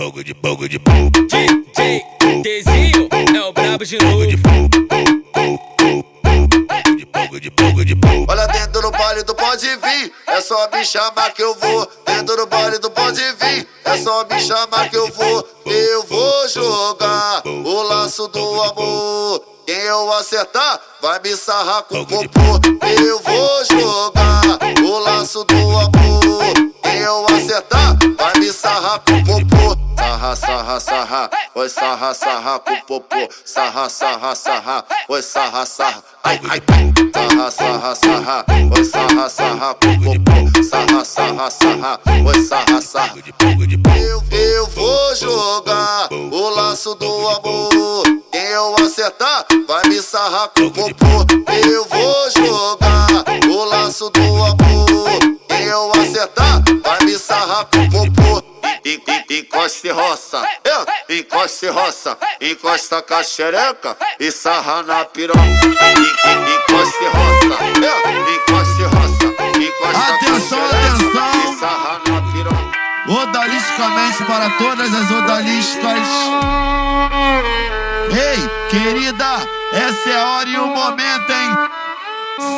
boga 0.04 0.22
de 0.22 0.34
boga 0.34 0.68
de 0.68 0.78
boga 0.80 1.10
de 1.12 2.44
Tezinho 2.44 3.08
é 3.10 3.42
o 3.42 3.54
brabo 3.54 3.86
de 3.86 3.98
novo. 4.00 4.24
Olha 8.28 8.48
dentro 8.48 8.82
do 8.82 8.92
baile 8.92 9.24
do 9.24 9.34
pode 9.34 9.66
vir, 9.66 10.12
é 10.28 10.42
só 10.42 10.70
me 10.72 10.84
chamar 10.84 11.32
que 11.32 11.42
eu 11.42 11.56
vou. 11.56 11.90
Dentro 12.06 12.36
do 12.36 12.46
baile 12.48 12.80
do 12.80 12.92
pode 12.92 13.22
vir, 13.22 13.66
é 13.86 13.98
só 13.98 14.26
me 14.26 14.42
chamar 14.42 14.90
que 14.90 14.98
eu 14.98 15.10
vou. 15.10 15.48
Eu 15.66 16.04
vou 16.04 16.50
jogar 16.50 17.42
o 17.46 17.84
laço 17.84 18.28
do 18.28 18.62
amor. 18.62 19.42
Quem 19.66 19.76
eu 19.76 20.12
acertar 20.14 20.82
vai 21.02 21.22
me 21.22 21.34
sarrar 21.38 21.84
com 21.84 22.02
o 22.02 22.06
popô. 22.06 22.60
Eu 23.02 23.22
vou 23.22 23.66
jogar 23.66 24.60
o 24.84 25.00
laço 25.00 25.46
do 25.46 25.56
amor. 25.56 26.54
Quem 26.82 27.00
eu 27.00 27.26
acertar 27.28 27.98
vai 28.18 28.40
me 28.40 28.52
sarrar 28.52 29.00
com 29.00 29.14
o 29.14 29.26
popô. 29.26 29.73
Sarra, 30.24 30.36
sarra, 30.38 30.80
sarra, 30.80 31.30
oi 31.54 31.68
sarra, 31.68 32.14
sarra 32.14 32.60
com 32.60 32.74
o 32.74 32.82
popô. 32.84 33.30
Sarra, 33.44 33.90
sarra, 33.90 34.34
sarra, 34.34 34.86
oi 35.10 35.22
sarra, 35.22 35.66
sarra. 35.66 36.02
Ai, 36.24 36.40
ai, 36.50 36.62
ai. 36.72 36.94
Sarra, 37.14 37.52
sarra, 37.52 37.96
sarra, 37.96 38.46
oi 38.74 38.86
sarra, 38.86 39.30
sarra 39.30 39.76
com 39.76 39.90
o 39.90 40.00
popô. 40.00 40.64
Sarra, 40.64 41.04
sarra, 41.04 41.50
sarra, 41.52 42.00
oi 42.26 42.42
sarra, 42.42 42.82
sarra. 42.82 43.14
Eu, 44.00 44.24
eu 44.32 44.68
vou 44.68 45.16
jogar 45.18 46.08
o 46.14 46.50
laço 46.52 46.96
do 46.96 47.28
amor. 47.28 48.04
Quem 48.32 48.46
eu 48.46 48.76
acertar 48.76 49.46
vai 49.68 49.90
me 49.90 50.02
sarrar 50.02 50.50
com 50.56 50.68
o 50.68 50.72
popô. 50.72 51.52
Eu 51.52 51.86
vou 51.86 52.30
jogar 52.32 53.26
o 53.46 53.66
laço 53.66 54.10
do 54.10 54.22
amor. 54.22 55.20
Quem 55.50 55.64
eu 55.66 55.92
acertar 55.92 56.64
vai 56.82 57.04
me 57.04 57.20
sarrar 57.20 57.66
com 57.66 57.80
o 57.80 57.92
popô. 57.92 58.23
En- 58.94 59.02
en- 59.12 59.26
Encosta 59.40 59.88
e 59.88 59.92
roça, 59.92 60.48
encosta 61.10 61.66
e 61.66 61.70
roça, 61.70 62.18
encosta 62.42 63.02
com 63.02 63.14
a 63.16 63.24
xereca 63.24 63.98
e 64.20 64.32
sarra 64.32 64.84
na 64.84 65.06
piroca. 65.06 65.40
En- 65.40 65.50
en- 65.50 66.54
Encosta 66.54 67.04
e 67.04 67.08
roça, 67.08 67.64
encosta 68.36 68.82
e 68.82 68.86
roça, 68.86 69.26
encosta 69.58 70.14
Atenção, 70.14 70.66
atenção. 70.66 71.32
e 71.54 71.60
sarra 71.60 72.02
na 72.08 72.22
piroca. 72.32 72.74
Odalisticamente 73.22 74.24
para 74.26 74.50
todas 74.52 74.94
as 74.94 75.12
odaliscas. 75.12 76.08
Ei, 78.12 78.50
querida, 78.70 79.48
essa 79.74 80.10
é 80.10 80.16
a 80.22 80.26
hora 80.30 80.50
e 80.50 80.58
o 80.58 80.68
momento, 80.68 81.32
hein? 81.32 81.58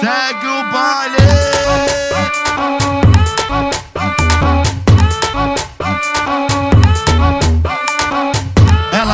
Segue 0.02 0.48
o 0.48 0.64
baile. 0.72 1.16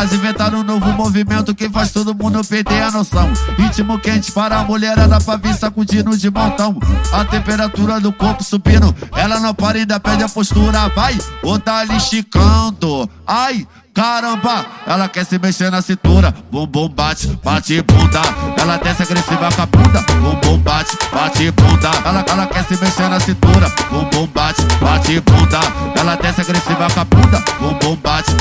Elas 0.02 0.14
inventaram 0.14 0.62
um 0.62 0.64
novo 0.64 0.92
movimento 0.94 1.54
que 1.54 1.70
faz 1.70 1.92
todo 1.92 2.16
mundo 2.16 2.44
perder 2.44 2.82
a 2.82 2.90
noção. 2.90 3.32
Ritmo 3.56 4.00
quente 4.00 4.32
para 4.32 4.58
a 4.58 4.64
mulherada 4.64 5.22
pra 5.22 5.36
vir 5.38 5.54
sacudindo 5.54 6.18
de 6.18 6.28
montão. 6.28 6.76
A 7.14 7.24
temperatura 7.24 8.00
do 8.00 8.12
corpo 8.12 8.44
subindo, 8.44 8.96
ela 9.16 9.40
não 9.40 9.54
para 9.54 9.78
ainda 9.78 10.00
perde 10.00 10.24
a 10.24 10.28
postura. 10.28 10.90
Vai, 10.96 11.16
ou 11.44 11.60
tá 11.60 11.82
ali 11.82 11.98
esticando. 11.98 13.08
Ai, 13.28 13.68
Caramba, 13.94 14.66
ela 14.88 15.10
quer 15.10 15.26
se 15.26 15.38
mexer 15.38 15.70
na 15.70 15.82
cintura. 15.82 16.34
Bumbum 16.50 16.88
bate, 16.88 17.28
bate 17.44 17.82
bunda. 17.82 18.22
Ela 18.58 18.78
desce 18.78 19.04
agressiva 19.04 19.52
com 19.52 19.62
a 19.62 19.66
bunda. 19.66 20.02
Bumbum 20.02 20.58
bate, 20.60 20.98
bate 21.12 21.52
bunda. 21.52 21.92
Ela, 22.06 22.26
ela 22.28 22.48
quer 22.48 22.64
se 22.64 22.82
mexer 22.82 23.10
na 23.10 23.20
cintura. 23.20 23.70
Bumbum 23.90 24.28
bate, 24.28 24.62
bate 24.80 25.20
bunda. 25.20 25.60
Ela 26.00 26.16
desce 26.16 26.40
agressiva 26.40 26.88
com 26.90 27.00
a 27.02 27.04
bunda. 27.04 27.44
Bumbum 27.60 27.96
bate, 27.98 28.32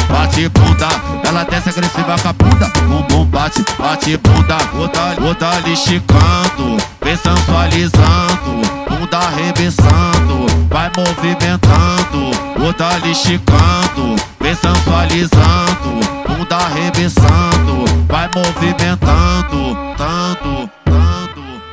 bate 0.40 0.48
bunda. 0.48 0.88
Ela 1.26 1.44
desce 1.44 1.68
agressiva 1.68 2.16
com 2.18 2.28
a 2.28 2.32
bunda. 2.32 2.72
Bumbum 2.86 3.26
bate, 3.26 3.64
bate 3.78 4.16
bunda. 4.16 4.56
Outra, 4.78 5.16
outra 5.20 5.50
ali 5.56 5.72
esticando, 5.72 6.76
vem 7.02 7.16
sensualizando. 7.16 8.62
Bunda 8.88 9.18
arremessando, 9.18 10.46
vai 10.68 10.90
movimentando. 10.96 12.30
Outra 12.64 12.88
ali 12.94 13.12
esticando, 13.12 14.16
vem 14.40 14.54
sensualizando. 14.54 16.00
Bunda 16.26 16.56
arremessando, 16.56 18.06
vai 18.08 18.28
movimentando. 18.34 19.76
Tanto, 19.96 20.70
tanto. 20.84 21.09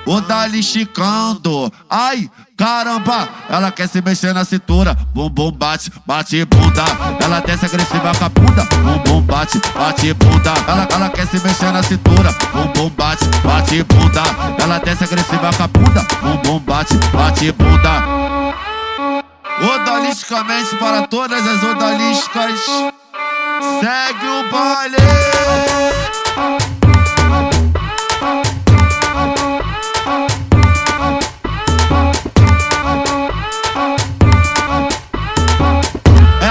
Outra 0.08 0.44
ali 0.44 0.60
esticando, 0.60 1.72
ai. 1.90 2.32
Caramba, 2.58 3.30
ela 3.50 3.72
quer 3.72 3.88
se 3.88 4.02
mexer 4.02 4.34
na 4.34 4.44
cintura. 4.44 4.96
Bumbum 5.14 5.52
bate, 5.52 5.92
bate 6.08 6.44
bunda. 6.46 6.84
Ela 7.22 7.40
desce 7.42 7.66
agressiva 7.66 8.12
com 8.18 8.26
a 8.26 8.30
bunda. 8.30 8.68
Bumbum 8.84 9.22
bate, 9.22 9.62
bate 9.76 10.14
bunda. 10.14 10.54
Ela, 10.68 10.88
ela 10.90 11.10
quer 11.10 11.28
se 11.28 11.40
mexer 11.40 11.72
na 11.72 11.84
cintura. 11.84 12.34
Bumbum 12.54 12.90
bate, 12.90 13.26
bate 13.44 13.84
bunda. 13.84 14.24
Ela 14.60 14.80
desce 14.80 15.04
agressiva 15.04 15.52
com 15.56 15.64
a 15.64 15.68
bunda. 15.68 16.08
Bumbum 16.22 16.60
bate, 16.62 16.96
bate 17.14 17.52
bunda. 17.52 18.04
Odalisticamente 19.62 20.76
para 20.78 21.06
todas 21.06 21.46
as 21.46 21.64
odaliscas. 21.64 22.60
Segue 23.82 24.28
o 24.28 24.52
baile. 24.52 26.07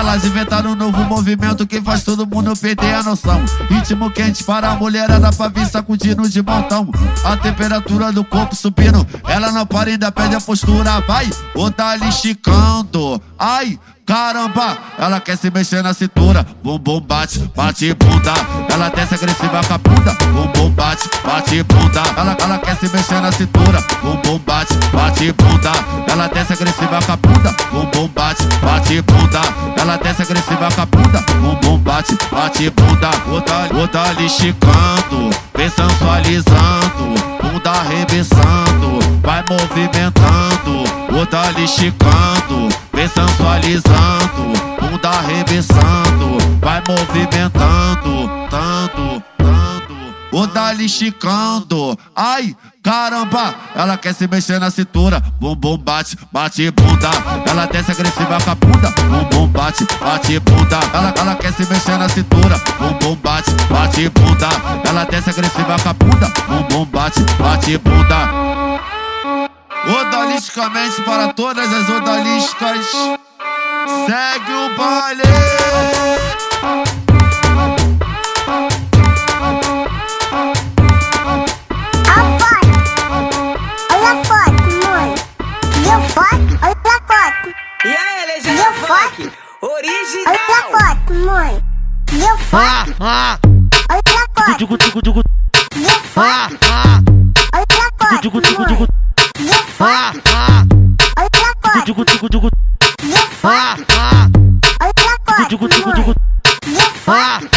Elas 0.06 0.24
inventaram 0.24 0.70
um 0.70 0.76
novo 0.76 1.02
movimento 1.02 1.66
que 1.66 1.82
faz 1.82 2.04
todo 2.04 2.24
mundo 2.24 2.56
perder 2.56 2.94
a 2.94 3.02
noção. 3.02 3.44
Ritmo 3.68 4.08
quente 4.08 4.44
para 4.44 4.70
a 4.70 4.76
mulherada 4.76 5.32
pra 5.32 5.48
vir 5.48 5.66
sacudindo 5.66 6.28
de 6.28 6.40
montão. 6.40 6.88
A 7.24 7.36
temperatura 7.36 8.12
do 8.12 8.24
corpo 8.24 8.54
subindo, 8.54 9.04
ela 9.24 9.50
não 9.50 9.66
para 9.66 9.90
ainda 9.90 10.12
perde 10.12 10.36
a 10.36 10.40
postura. 10.40 11.00
Vai, 11.00 11.28
ou 11.56 11.72
tá 11.72 11.88
ali 11.88 12.08
esticando. 12.08 13.20
Ai, 13.36 13.80
Caramba, 14.06 14.78
ela 14.96 15.18
quer 15.18 15.36
se 15.36 15.50
mexer 15.50 15.82
na 15.82 15.92
cintura. 15.92 16.46
Bumbum 16.62 17.00
bate, 17.00 17.40
bate 17.56 17.92
bunda. 17.94 18.32
Ela 18.72 18.88
desce 18.88 19.14
agressiva 19.16 19.60
com 19.66 19.74
a 19.74 19.78
bunda. 19.78 20.16
Bumbum 20.32 20.70
bate, 20.70 21.10
bate 21.24 21.60
bunda. 21.64 22.02
Ela, 22.16 22.36
ela 22.40 22.58
quer 22.58 22.76
se 22.76 22.88
mexer 22.88 23.20
na 23.20 23.32
cintura. 23.32 23.84
Bumbum 24.00 24.38
bate, 24.46 24.74
bate 24.92 25.32
bunda. 25.32 25.72
Ela 26.08 26.28
desce 26.28 26.52
agressiva 26.52 27.00
com 27.04 27.12
a 27.12 27.16
bunda. 27.16 27.56
Bumbum 27.72 28.08
bate, 28.14 28.44
bate 28.62 29.02
bunda. 29.02 29.40
Ela 29.76 29.96
desce 29.96 30.22
agressiva 30.22 30.68
com 30.70 30.82
a 30.82 30.86
bunda. 30.86 31.24
Bumbum 31.40 31.78
bate, 31.78 32.16
bate 32.30 32.70
bunda. 32.70 33.10
Outra, 33.28 33.76
outra 33.76 34.02
ali 34.10 34.26
esticando, 34.26 35.30
vem 35.52 35.68
sensualizando. 35.68 37.16
Bunda 37.42 37.70
arremessando, 37.72 39.20
vai 39.20 39.44
movimentando. 39.50 40.84
Outra 41.12 41.40
ali 41.48 41.64
esticando, 41.64 42.68
sensualizando. 43.08 44.52
Bunda 44.80 45.10
arremessando, 45.10 46.38
vai 46.60 46.82
movimentando. 46.88 48.30
Tanto, 48.50 49.22
tanto. 49.38 49.96
Outra 50.32 50.66
ali 50.66 50.86
esticando, 50.86 51.98
ai. 52.14 52.56
Caramba, 52.86 53.52
ela 53.74 53.96
quer 53.96 54.14
se 54.14 54.28
mexer 54.28 54.60
na 54.60 54.70
cintura. 54.70 55.20
Bumbum 55.40 55.76
bate, 55.76 56.16
bate 56.30 56.70
bunda. 56.70 57.10
Ela 57.44 57.66
desce 57.66 57.90
agressiva 57.90 58.40
com 58.40 58.50
a 58.52 58.54
bunda. 58.54 58.94
Bumbum 59.08 59.48
bate, 59.48 59.84
bate 59.98 60.38
bunda. 60.38 60.78
Ela, 60.94 61.12
ela 61.18 61.34
quer 61.34 61.52
se 61.52 61.66
mexer 61.68 61.98
na 61.98 62.08
cintura. 62.08 62.60
Bumbum 62.78 63.16
bate, 63.16 63.50
bate 63.68 64.08
bunda. 64.10 64.48
Ela 64.88 65.02
desce 65.02 65.30
agressiva 65.30 65.76
com 65.82 65.88
a 65.88 65.92
bunda. 65.94 66.32
Bumbum 66.46 66.84
bate, 66.84 67.20
bate 67.40 67.76
bunda. 67.78 68.65
Odalisticamente 69.84 71.02
para 71.02 71.32
todas 71.32 71.72
as 71.72 71.88
odaliscas. 71.88 72.86
Segue 74.06 74.52
o 74.52 74.76
baile. 74.76 75.22
Olha 83.92 84.10
a 84.10 84.24
foto, 84.24 84.68
mãe. 84.84 85.14
Viu 85.82 86.00
foto? 86.08 86.52
Olha 86.62 86.74
a 86.74 87.00
foto. 87.06 87.54
E 87.84 87.96
funk? 88.48 88.86
foto? 88.86 89.32
Original. 89.62 90.26
Olha 90.26 90.40
a 90.58 90.96
foto, 90.96 91.14
mãe. 91.14 91.66
Foto? 99.36 100.20
Olha 101.18 101.28
a 101.28 101.54
foto. 101.60 101.84
Viu 103.02 103.16
foto? 103.16 103.92
Olha 104.80 105.12
a 105.12 105.18
foto, 105.26 105.58
mãe. 105.68 105.76
Viu 105.76 105.76
foto? 105.76 105.76
Olha 105.76 105.76
a 105.76 105.90
foto. 105.92 106.16
Viu 106.64 106.80
foto? 106.80 107.06
Olha 107.08 107.46
a 107.46 107.55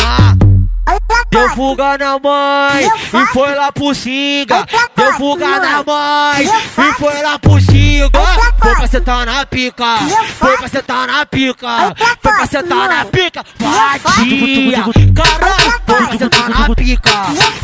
Deu 1.31 1.49
fuga 1.51 1.97
na 1.97 2.17
mãe 2.19 2.85
e 2.87 3.25
foi 3.33 3.53
lá 3.55 3.71
pro 3.71 3.93
Singa. 3.93 4.65
Deu 4.95 5.13
fuga 5.13 5.59
na 5.59 5.83
mãe 5.83 6.45
e 6.45 6.93
foi 6.93 7.21
lá 7.21 7.37
pro 7.37 7.61
Singa. 7.61 8.19
Foi 8.59 8.75
pra 8.75 8.87
sentar 8.87 9.25
na 9.25 9.45
pica. 9.45 9.97
Foi 10.39 10.57
pra 10.57 10.67
sentar 10.67 11.07
na 11.07 11.25
pica. 11.25 11.95
Foi 12.21 12.33
pra 12.33 12.45
sentar 12.47 12.89
na 12.89 13.05
pica. 13.05 13.45
Vadia. 13.59 14.83
Caralho, 15.15 15.81
foi 15.85 16.07
pra 16.07 16.17
sentar 16.17 16.49
na 16.49 16.75
pica. 16.75 17.11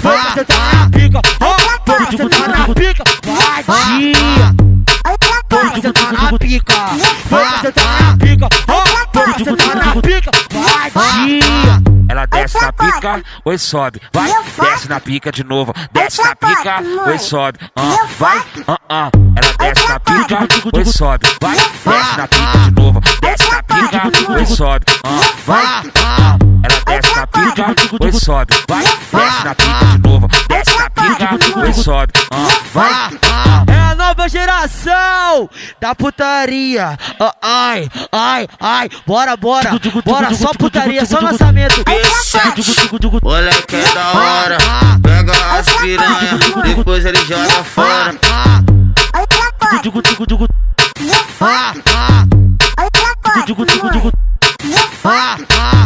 Foi 0.01 0.17
pra 0.17 0.33
sentar 0.33 0.75
na 0.75 0.89
pica. 0.89 1.21
Foi 1.85 1.97
pra 2.05 2.11
sentar 2.17 2.49
na 2.49 2.75
pica. 2.75 3.03
Vadia. 3.65 4.55
Foi 5.49 5.69
pra 5.69 5.81
sentar 5.81 6.13
na 6.13 6.37
pica. 6.37 6.73
Foi 7.29 7.45
pra 7.45 7.57
sentar 7.61 8.01
na 8.01 8.17
pica. 8.17 8.47
Foi 8.67 9.23
pra 9.23 9.37
sentar 9.43 9.75
na 9.75 10.01
pica. 10.01 10.31
Vadia. 10.93 11.74
Desce 12.31 12.59
na 12.59 12.71
pica, 12.73 13.23
oi 13.45 13.57
sobe, 13.57 14.01
vai, 14.13 14.31
desce 14.59 14.89
na 14.89 14.99
pica 14.99 15.31
de 15.31 15.43
novo, 15.43 15.73
desce 15.91 16.21
na 16.23 16.35
pica, 16.35 16.81
oi 17.07 17.19
sobe, 17.19 17.59
ah, 17.75 18.07
vai, 18.17 18.43
ah, 18.67 18.77
ah. 18.89 19.09
Ela 19.35 19.53
desce 19.57 19.87
na 19.87 19.99
pica, 19.99 20.47
oi 20.73 20.85
sobe, 20.85 21.27
vai, 21.41 21.55
desce 21.55 22.17
na 22.17 22.27
pica 22.27 22.57
de 22.57 22.71
novo, 22.71 23.01
desce 23.21 23.51
na 23.51 23.63
pica, 23.63 24.31
oi 24.33 24.45
sobe, 24.45 24.85
ah, 25.03 25.19
vai, 25.45 25.65
ah. 26.03 26.37
Ela 26.63 26.79
desce 26.85 27.15
na 27.15 27.27
pica, 27.27 27.75
oi 28.01 28.11
sobe, 28.11 28.53
vai, 28.67 28.83
desce 28.83 29.43
na 29.43 29.55
pica 29.55 29.85
de 29.85 29.97
novo, 30.07 30.27
desce 30.49 30.77
na 30.77 30.89
pica, 30.89 31.59
oi 31.59 31.73
sobe, 31.73 32.13
ah, 32.31 32.47
vai, 32.73 32.91
ah. 32.91 33.44
É 34.25 34.27
nova 34.27 34.29
geração 34.29 35.49
da 35.79 35.93
putaria. 35.93 36.97
Ah, 37.19 37.35
ai, 37.41 37.89
ai, 38.11 38.47
ai, 38.59 38.89
bora, 39.05 39.37
bora, 39.37 39.69
bora, 40.03 40.33
só 40.33 40.51
putaria, 40.53 41.05
só 41.05 41.19
lançamento. 41.19 41.83
Moleque 43.21 43.75
é 43.75 43.93
da 43.93 44.11
hora, 44.11 44.57
pega 45.01 45.31
as 45.53 45.69
piranha, 45.77 46.39
depois 46.75 47.05
ele 47.05 47.17
joga 47.25 47.63
fora. 47.63 48.15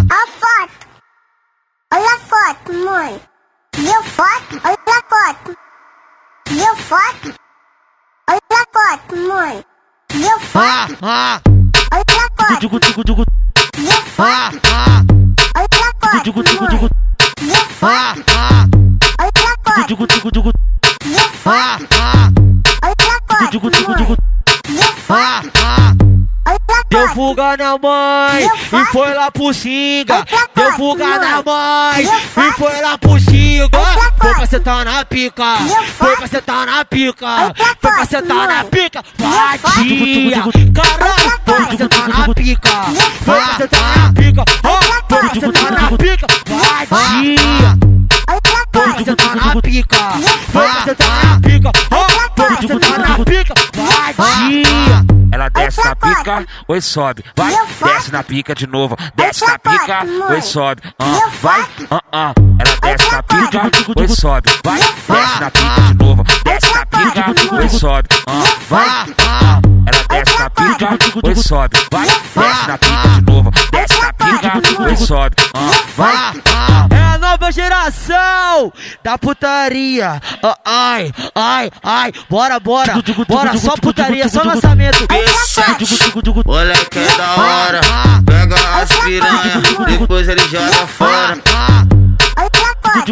A 0.10 0.28
foto. 0.28 0.88
Olha 1.94 2.16
a 2.16 2.20
foto, 2.20 2.74
mãe. 2.74 3.22
Viu 3.76 4.04
foto? 4.04 4.62
Olha 4.64 4.78
a 4.88 5.34
foto. 5.34 5.58
Viu 6.50 6.76
foto? 6.78 7.49
foto, 8.74 9.16
mãe. 9.16 9.64
Viu 10.12 10.40
foto? 10.40 10.98
Olha 11.02 11.42
a 11.92 12.46
foto. 12.48 12.60
Digo, 12.60 12.80
digo, 12.80 13.04
digo. 13.04 13.24
Viu 13.78 13.92
foto? 13.92 14.24
Ah, 14.24 14.52
ah. 14.74 15.04
Olha 15.56 15.68
a 15.90 16.12
foto, 16.12 16.24
digo, 16.24 16.44
digo, 16.44 16.68
digo. 16.68 16.90
Viu 17.42 17.56
foto? 17.56 17.88
Ah, 17.88 18.16
ah. 18.28 18.68
Olha 19.20 19.32
a 19.54 19.74
foto. 19.74 19.88
Digo, 19.88 20.08
digo, 20.08 20.32
digo. 20.32 20.52
Viu 21.04 21.20
foto? 21.20 21.50
Ah, 21.52 21.80
ah. 22.02 22.69
Olha 23.40 25.26
a 25.26 25.44
foto. 25.44 26.20
Deu 26.90 27.08
fuga 27.10 27.56
na 27.56 27.78
mãe 27.78 28.46
e 28.46 28.86
foi 28.92 29.14
lá 29.14 29.30
pro 29.32 29.54
Singa. 29.54 30.26
Deu 30.56 30.74
fuga 30.74 31.20
na 31.20 31.44
mãe 31.44 32.04
e 32.04 32.52
foi 32.54 32.82
lá 32.82 32.98
pro 32.98 33.20
Singa. 33.20 33.70
Foi 34.20 34.34
pra 34.34 34.46
sentar 34.46 34.84
na 34.86 35.06
pica. 35.06 35.58
Foi 35.98 36.16
pra 36.18 36.28
sentar 36.28 36.66
na 36.66 36.84
pica. 36.86 37.54
Foi 37.80 37.92
pra 37.92 38.06
sentar 38.06 38.48
na 38.48 38.64
pica. 38.64 39.04
Vadia. 39.18 40.44
Caralho, 40.74 41.40
foi 41.46 41.66
pra 41.66 41.78
sentar 41.78 42.10
na 42.10 42.34
pica. 42.34 42.70
Foi 43.24 43.40
pra 43.40 43.58
sentar 43.58 43.98
na 43.98 44.14
pica. 44.14 44.44
Foi 45.08 45.20
pra 45.20 45.40
sentar 45.40 45.72
na 45.72 45.98
pica. 45.98 46.28
Vadia. 46.90 47.78
Foi 48.74 48.94
pra 48.94 49.04
sentar 49.04 49.36
na 49.36 49.62
pica. 49.62 49.98
Foi 50.52 50.68
pra 50.68 50.84
sentar 50.84 51.26
na 51.26 51.36
pica. 51.36 51.39
Foi 52.50 52.58
pra 52.58 52.68
sentar 52.68 53.00
na 53.00 53.26
pica. 53.26 53.54
Vadia. 54.18 55.06
Ela 55.32 55.50
desce 55.50 55.84
na 55.84 55.96
pica, 55.96 56.46
oi 56.68 56.82
sobe, 56.82 57.24
vai, 57.38 57.54
desce 57.84 58.12
na 58.12 58.24
pica 58.24 58.56
de 58.56 58.66
novo, 58.66 58.98
desce 59.16 59.46
na 59.46 59.60
pica, 59.60 60.04
oi 60.32 60.42
sobe, 60.42 60.82
ah, 60.98 61.30
vai, 61.40 61.66
ah, 61.92 62.02
ah. 62.12 62.34
Ela 62.60 62.76
desce 62.82 63.12
na 63.12 63.22
pica, 63.22 63.62
oi 63.96 64.08
sobe, 64.08 64.50
vai, 64.66 64.80
desce 64.80 65.40
na 65.40 65.52
pica 65.52 65.82
de 65.82 65.94
novo, 66.04 66.24
desce 66.44 66.74
na 66.74 66.86
pica, 66.88 67.56
oi 67.56 67.70
sobe, 67.70 68.10
ah, 68.28 68.44
vai, 68.68 68.88
ah. 69.28 69.62
Ela 69.86 70.04
desce 70.10 70.40
na 70.40 70.50
pica, 70.50 70.98
oi 71.24 71.36
sobe, 71.36 71.78
vai, 71.92 72.08
desce 72.08 72.68
na 72.68 72.78
pica 72.80 73.10
de 73.10 73.22
novo, 73.32 73.52
desce 73.72 74.02
na 74.02 74.14
pica, 74.14 74.84
oi 74.84 74.98
sobe, 74.98 75.36
ah, 75.54 75.72
vai, 75.96 76.16
ah. 76.16 76.89
É 77.30 77.32
nova 77.32 77.52
geração 77.52 78.74
da 79.04 79.16
putaria. 79.16 80.20
Ah, 80.42 80.58
ai, 80.66 81.14
ai, 81.36 81.72
ai, 81.84 82.12
bora, 82.28 82.60
bora, 82.60 82.96
bora, 83.28 83.56
só 83.56 83.76
putaria, 83.78 84.28
só 84.28 84.42
lançamento. 84.42 85.06
Moleque 86.44 86.98
é 86.98 87.18
da 87.18 87.36
hora, 87.36 87.82
pega 88.26 88.56
as 88.82 88.92
piranha, 89.04 89.62
depois 90.00 90.28
ele 90.28 90.42
joga 90.48 90.88
fora. 90.88 91.38
E 92.98 93.06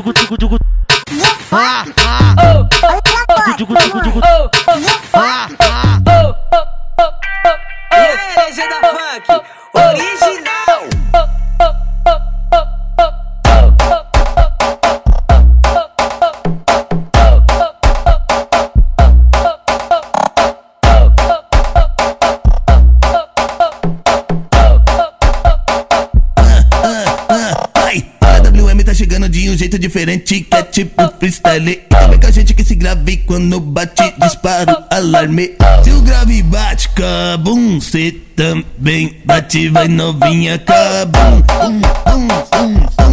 jeito 29.68 29.80
diferente 29.80 30.42
que 30.42 30.56
é 30.56 30.64
tipo 30.64 31.14
freestyle. 31.20 31.76
Também 31.90 32.20
com 32.20 32.28
a 32.28 32.32
gente 32.32 32.54
que 32.54 32.64
se 32.64 32.76
grave 32.76 33.18
quando 33.18 33.60
bate, 33.60 34.14
dispara 34.18 34.72
o 34.72 34.96
alarme. 34.96 35.52
Se 35.84 35.92
o 35.92 36.02
grave 36.02 36.42
bate, 36.44 36.90
cabum, 36.90 37.82
cê 37.82 38.16
também 38.36 39.18
bate, 39.26 39.68
vai 39.70 39.88
novinha, 39.88 40.58
cabum. 40.60 41.42
Bum, 41.42 41.82
bum, 41.82 42.28
bum, 42.28 42.78
bum, 42.98 43.07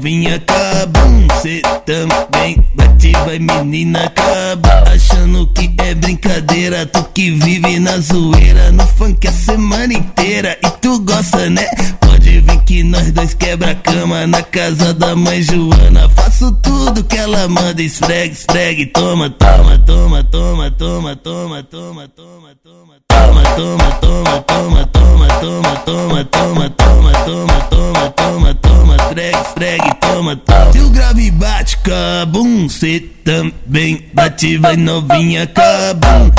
novinha, 0.00 0.38
cabum. 0.40 1.28
Cê 1.42 1.60
também 1.84 2.64
bate, 2.74 3.12
vai 3.12 3.38
menina, 3.38 4.10
cabum. 4.10 4.70
Achando 4.92 5.46
que 5.48 5.70
é 5.78 5.94
brincadeira, 5.94 6.86
tu 6.86 7.04
que 7.14 7.30
vive 7.32 7.78
na 7.78 7.98
zoeira, 7.98 8.72
no 8.72 8.86
funk 8.86 9.28
a 9.28 9.32
semana 9.32 9.92
inteira 9.92 10.58
e 10.64 10.70
tu 10.80 10.98
gosta, 11.00 11.48
né? 11.50 11.66
Pode 12.00 12.40
vir 12.40 12.60
que 12.64 12.82
nós 12.82 13.12
dois 13.12 13.34
quebra 13.34 13.74
cama 13.74 14.26
na 14.26 14.42
casa 14.42 14.94
da 14.94 15.14
mãe 15.14 15.42
Joana. 15.42 16.08
Faço 16.08 16.50
tudo 16.62 17.04
que 17.04 17.16
ela 17.16 17.46
manda, 17.48 17.82
esfregue, 17.82 18.32
esfregue, 18.32 18.86
toma, 18.86 19.28
toma, 19.30 19.78
toma, 19.78 20.24
toma, 20.24 20.70
toma, 20.70 21.16
toma, 21.16 21.62
toma, 21.62 22.08
toma, 22.08 22.54
toma. 22.64 22.94
Toma, 23.08 23.42
toma, 23.54 23.90
toma, 24.00 24.42
toma, 24.42 24.86
toma, 24.86 24.86
toma, 24.86 25.26
toma, 25.40 25.76
toma, 25.84 26.24
toma, 26.24 26.70
toma, 26.70 27.12
toma, 27.24 27.49
toma. 30.36 30.72
Se 30.72 30.80
o 30.80 30.90
grave 30.90 31.30
bate, 31.30 31.76
cabum, 31.78 32.68
cê 32.68 33.00
também 33.24 34.06
bate, 34.12 34.56
vai 34.56 34.76
novinha, 34.76 35.46
cabum. 35.46 36.30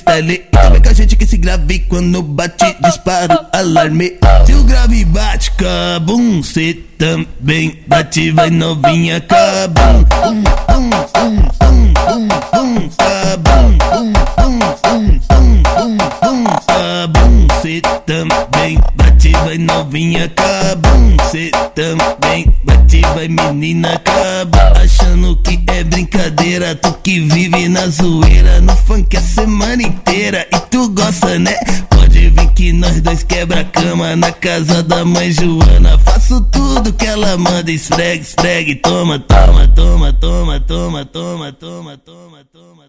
Freestyle. 0.00 0.38
Também 0.50 0.82
com 0.82 0.88
a 0.88 0.92
gente 0.92 1.16
que 1.16 1.24
esse 1.24 1.36
grave 1.36 1.80
quando 1.80 2.22
bate, 2.22 2.76
disparo, 2.82 3.46
alarme. 3.52 4.18
Se 4.46 4.54
o 4.54 4.64
grave 4.64 5.04
bate, 5.04 5.50
cabum, 5.52 6.42
cê 6.42 6.78
também 6.98 7.78
bate, 7.86 8.30
vai 8.30 8.50
novinha, 8.50 9.20
cabum. 9.20 10.04
Um, 10.24 10.44
um, 10.74 10.90
um, 11.18 11.36
um, 11.66 11.80
um, 12.08 12.26
um, 12.58 12.88
cabum. 12.90 13.78
Um, 13.92 14.12
um, 14.38 14.60
um, 14.88 15.00
um, 15.00 15.52
um, 15.80 15.98
um, 16.28 16.44
cabum, 16.66 17.46
cê 17.62 17.80
também 18.06 18.49
vai 19.50 19.58
novinha, 19.58 20.28
cabum. 20.28 21.16
Cê 21.30 21.50
também 21.74 22.54
bate, 22.62 23.00
vai 23.14 23.26
menina, 23.26 23.98
cabum. 23.98 24.58
Achando 24.80 25.36
que 25.42 25.60
é 25.66 25.82
brincadeira, 25.82 26.76
tu 26.76 26.92
que 27.02 27.20
vive 27.20 27.68
na 27.68 27.88
zoeira, 27.88 28.60
no 28.60 28.76
funk 28.76 29.16
a 29.16 29.20
semana 29.20 29.82
inteira 29.82 30.46
e 30.52 30.60
tu 30.70 30.88
gosta, 30.90 31.36
né? 31.38 31.56
Pode 31.90 32.30
vir 32.30 32.50
que 32.54 32.72
nós 32.72 33.00
dois 33.00 33.24
quebra 33.24 33.64
cama 33.64 34.14
na 34.14 34.30
casa 34.30 34.84
da 34.84 35.04
mãe 35.04 35.32
Joana. 35.32 35.98
Faço 35.98 36.40
tudo 36.52 36.92
que 36.92 37.06
ela 37.06 37.36
manda, 37.36 37.72
esfregue, 37.72 38.22
esfregue, 38.22 38.76
toma, 38.76 39.18
toma, 39.18 39.66
toma, 39.68 40.12
toma, 40.12 40.60
toma, 40.60 41.04
toma, 41.06 41.52
toma, 41.52 41.98
toma, 41.98 42.44
toma, 42.52 42.79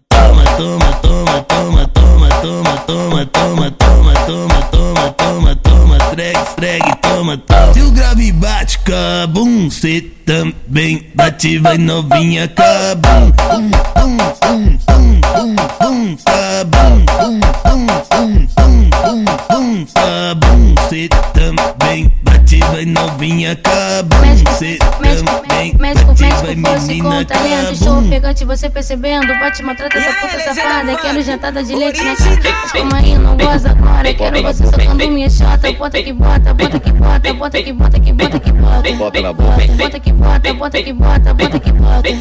toma, 0.56 0.92
toma, 1.02 1.44
toma, 1.48 1.86
toma, 1.88 2.28
toma, 2.28 2.76
toma, 2.86 3.26
toma, 3.26 3.70
toma, 3.70 4.14
toma, 4.26 4.62
toma, 4.70 5.12
toma, 5.12 5.56
toma, 5.56 5.96
esfregue, 5.98 6.38
esfregue, 6.38 6.96
toma, 7.02 7.36
toma. 7.38 7.74
Se 7.74 7.80
o 7.82 7.90
grave 7.90 8.32
bate, 8.32 8.78
cabum, 8.80 9.70
cê 9.70 10.00
também 10.26 11.06
bate, 11.14 11.58
vai 11.58 11.78
novinha, 11.78 12.48
cabum, 12.48 13.32
um, 13.52 13.70
um, 14.00 14.16
um, 14.48 14.78
um, 14.88 15.20
um, 15.38 15.56
um, 15.86 16.16
cabum, 16.16 16.94
um, 17.20 17.40
um, 17.70 17.82
um, 18.18 18.32
um, 18.58 18.74
um, 19.08 19.58
um, 19.58 19.86
cabum, 19.94 20.74
cê 20.88 21.08
também 21.34 22.12
bate, 22.22 22.41
vai 22.70 22.84
novinha, 22.84 23.56
cabum, 23.56 24.56
cê 24.58 24.78
também 24.78 25.74
Médico, 25.78 26.06
bate, 26.06 26.22
médico, 26.22 26.42
vai 26.42 26.56
fosse 26.74 26.86
menina, 26.88 27.16
com 27.16 27.24
talento 27.24 27.72
Estou 27.72 27.88
cabum. 27.94 28.06
ofegante, 28.06 28.44
você 28.44 28.70
percebendo 28.70 29.26
Bate, 29.38 29.62
maltrata 29.62 29.98
essa 29.98 30.12
puta 30.20 30.40
safada 30.40 30.96
Quero 30.96 31.22
jantada 31.22 31.62
de 31.62 31.74
leite 31.74 32.02
na 32.02 32.16
cara 32.16 32.30
Mas 32.62 32.72
Calma 32.72 32.96
aí, 32.98 33.18
não 33.18 33.36
goza 33.36 33.70
agora 33.70 34.14
Quero 34.14 34.42
você 34.42 34.66
socando 34.66 35.08
minha 35.10 35.30
chota 35.30 35.72
Bota 35.72 36.02
que 36.02 36.12
bota, 36.12 36.54
bota 36.54 36.80
que 36.80 36.92
bota 36.92 37.34
Bota 37.34 37.62
que 37.62 37.72
bota, 37.72 38.00
que 38.00 38.12
bota, 38.12 38.40
que 38.40 38.52
bota 38.52 38.92
Bota 38.92 39.20
na 39.20 39.32
boca. 39.32 39.66
Bota 39.76 40.00
que 40.00 40.12
bota, 40.12 40.54
bota 40.54 40.80
que 40.80 40.92
bota 40.92 41.34
Bota 41.34 41.60
que 41.60 41.72
bota 41.72 42.12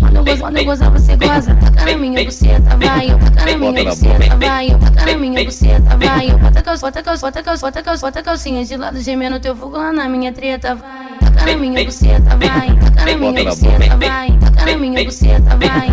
quando 0.00 0.28
eu, 0.28 0.36
eu 0.58 0.64
gozar, 0.64 0.90
você 0.90 1.16
goza. 1.16 1.54
Taca 1.54 1.84
na 1.84 1.96
minha 1.96 2.24
buceta, 2.24 2.76
vai. 2.76 3.10
Eu 3.10 3.18
taca 3.18 3.44
na 3.44 3.56
minha 3.58 3.84
buceta, 3.84 4.36
vai. 4.36 4.70
Eu 4.70 4.78
taca 4.78 5.06
na 5.06 5.16
minha 5.18 5.44
buceta, 5.44 5.96
vai. 5.96 6.30
Eu 6.30 6.38
bota 6.38 6.62
calça, 6.62 6.86
bota 6.86 7.02
calça, 7.02 7.26
bota 7.26 7.42
calcinha, 7.54 7.60
bota 7.60 7.82
calcinha, 7.82 8.10
bota 8.10 8.22
calcinha 8.22 8.64
de 8.64 8.76
lado, 8.76 9.00
gemendo 9.00 9.38
teu 9.40 9.54
fogo 9.54 9.76
lá 9.76 9.92
na 9.92 10.08
minha 10.08 10.32
treta, 10.32 10.74
vai. 10.74 11.18
Taca 11.20 11.46
na 11.46 11.56
minha 11.56 11.84
buceta, 11.84 12.36
vai. 12.36 12.76
Taca 12.76 13.04
na 13.04 13.16
minha 13.16 13.44
buceta, 13.44 13.96
vai. 13.96 14.38
Taca 14.38 14.64
na 14.66 14.76
minha 14.78 15.04
buceta, 15.04 15.56
vai. 15.56 15.88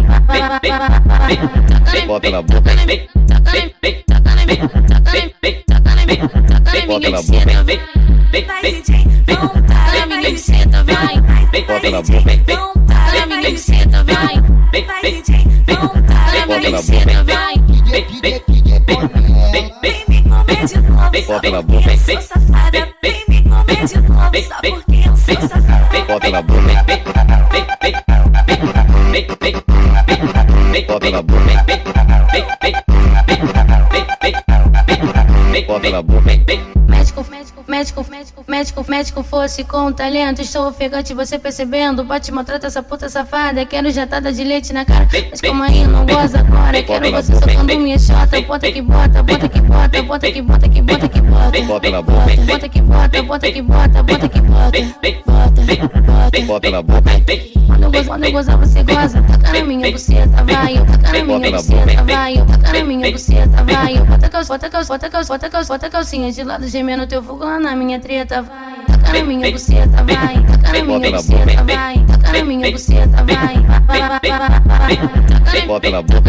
Bota 2.08 2.30
na 2.32 2.42
boca. 2.42 2.62
Taca 2.62 2.76
na 2.76 2.86
minha 2.86 3.08
buceta, 3.32 3.52
vai. 3.52 4.52
Bota 6.88 7.10
na 7.10 7.22
boca. 7.22 7.42
Vai, 8.32 8.72
DJ, 8.72 9.06
não 9.28 9.48
para, 9.50 10.06
vai, 10.08 10.22
vai 10.22 10.34
vai. 10.84 11.62
Bota 11.68 11.92
na 11.92 12.02
boca. 12.02 12.22
Não 12.48 12.74
para, 12.86 13.26
vai, 13.28 13.42
vai 13.42 13.56
vai. 14.04 14.84
Vai, 14.86 15.02
DJ, 15.12 15.46
não 15.68 15.90
para, 15.90 16.46
vai, 16.48 16.72
buceta, 16.72 17.24
vai. 17.24 17.61
Bota 21.28 21.52
na 21.52 21.62
boca. 21.62 21.98
Sou 21.98 22.22
safada, 22.22 22.88
vem 23.02 23.24
me 23.28 23.42
comer 23.44 23.86
de 23.86 24.02
novo, 24.02 24.38
só 24.44 24.56
porque 24.62 25.08
eu 25.08 25.16
sou 25.18 25.48
safada. 25.48 26.06
Bota 26.08 26.30
na 26.30 26.42
boca. 26.42 26.62
Bota 30.88 31.12
na 31.12 31.22
boca. 31.22 31.42
Bota 35.68 35.90
na 35.90 36.02
boca. 36.02 36.81
Médico, 37.68 38.06
médico, 38.10 38.44
médico, 38.48 38.86
médico, 38.88 39.24
fosse 39.24 39.64
com 39.64 39.92
talento. 39.92 40.42
Estou 40.42 40.68
ofegante, 40.68 41.14
você 41.14 41.38
percebendo. 41.38 42.04
Bate, 42.04 42.32
maltrata 42.32 42.68
essa 42.68 42.82
puta 42.82 43.10
safada. 43.10 43.66
Quero 43.66 43.92
jatada 43.92 44.32
de 44.32 44.44
leite 44.44 44.74
na 44.74 44.86
cara. 44.86 45.08
Mas 45.30 45.42
calma 45.42 45.66
aí, 45.66 45.86
não 45.86 46.06
goza 46.06 46.40
agora. 46.40 46.82
Quero 46.84 47.12
você 47.12 47.34
socando 47.34 47.80
minha 47.80 48.00
chota. 48.00 48.42
Bota 48.42 48.72
que 48.72 48.82
bota, 48.82 49.24
bota 49.24 49.50
que 49.50 49.62
bota, 49.62 50.04
bota 50.04 50.32
que 50.32 50.42
bota, 50.42 50.70
que 50.70 50.82
bota, 50.82 51.10
que 51.10 51.22
bota. 51.22 51.62
Bota 51.62 51.90
na 51.90 52.02
boca. 52.02 52.36
Bota 52.46 52.70
que 52.70 52.82
bota, 52.82 53.24
bota 53.24 53.52
que 53.52 53.62
bota, 53.62 54.04
bota 54.04 54.30
que 54.30 54.42
bota. 54.42 54.62
Bota, 55.26 56.46
Bota 56.46 56.72
na 56.72 56.82
boca. 56.82 57.02
Quando 57.68 57.84
eu, 57.84 57.92
gozo, 57.92 58.08
quando 58.10 58.24
eu 58.26 58.32
gozar, 58.32 58.58
você 58.58 58.84
goza. 58.84 59.22
Taca 59.22 59.54
na 59.54 59.64
minha 59.64 59.92
buceta, 59.92 60.44
vai. 60.44 60.74
Taca 60.76 61.12
na 61.12 61.24
minha 61.24 61.52
buceta, 61.52 62.04
vai. 62.04 62.36
Taca 62.36 62.74
na 62.74 62.84
minha 62.84 63.12
buceta, 63.12 63.64
vai. 63.64 63.98
Bota 63.98 64.30
calça, 64.30 64.54
bota 64.54 64.70
calça, 64.70 64.94
bota 64.94 65.10
calça, 65.10 65.34
bota 65.34 65.50
calça, 65.50 65.74
bota 65.74 65.90
calcinha 65.90 66.32
de 66.32 66.44
lado, 66.44 66.68
gemendo 66.68 67.08
teu 67.08 67.22
fogo 67.24 67.44
na 67.60 67.76
minha 67.76 68.00
treta, 68.00 68.42
vai. 68.42 68.86
Taca 68.88 69.14
na 69.14 69.24
minha 69.24 69.52
buceta, 69.52 70.04
vai. 70.04 70.42
Taca 70.46 70.72
na 70.72 70.84
minha 70.84 71.12
buceta, 71.12 71.64
vai. 71.64 72.06
Taca 72.06 72.32
na 72.32 72.44
minha 72.46 72.72
buceta, 72.72 73.24
vai. 73.24 73.56
Bota 75.68 75.90
na 75.92 76.02
boca. 76.02 76.22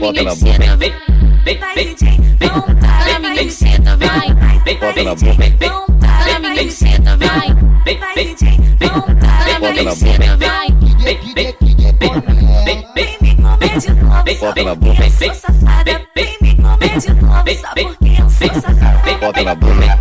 Bota 0.00 0.22
na 0.22 0.34
boca. 0.34 0.76
Vai, 1.44 1.84
DJ, 1.84 2.18
não 2.40 2.62
para, 2.62 3.18
vai, 3.20 3.50
senta, 3.50 3.96
vai. 3.96 4.28
Bota 4.80 5.02
na 5.04 5.14
boca. 5.14 5.44
Não 5.60 5.86
para, 5.98 6.38
vai, 6.40 6.70
senta, 6.70 7.16
vai. 7.16 7.54
Vai, 7.84 8.24
DJ, 8.24 8.58
não 8.80 9.00
para, 9.02 9.58
vai, 9.60 9.94
senta, 9.94 10.18
vai. 10.18 10.33
na 19.44 19.54
bunda, 19.54 19.84
hein? 19.84 19.93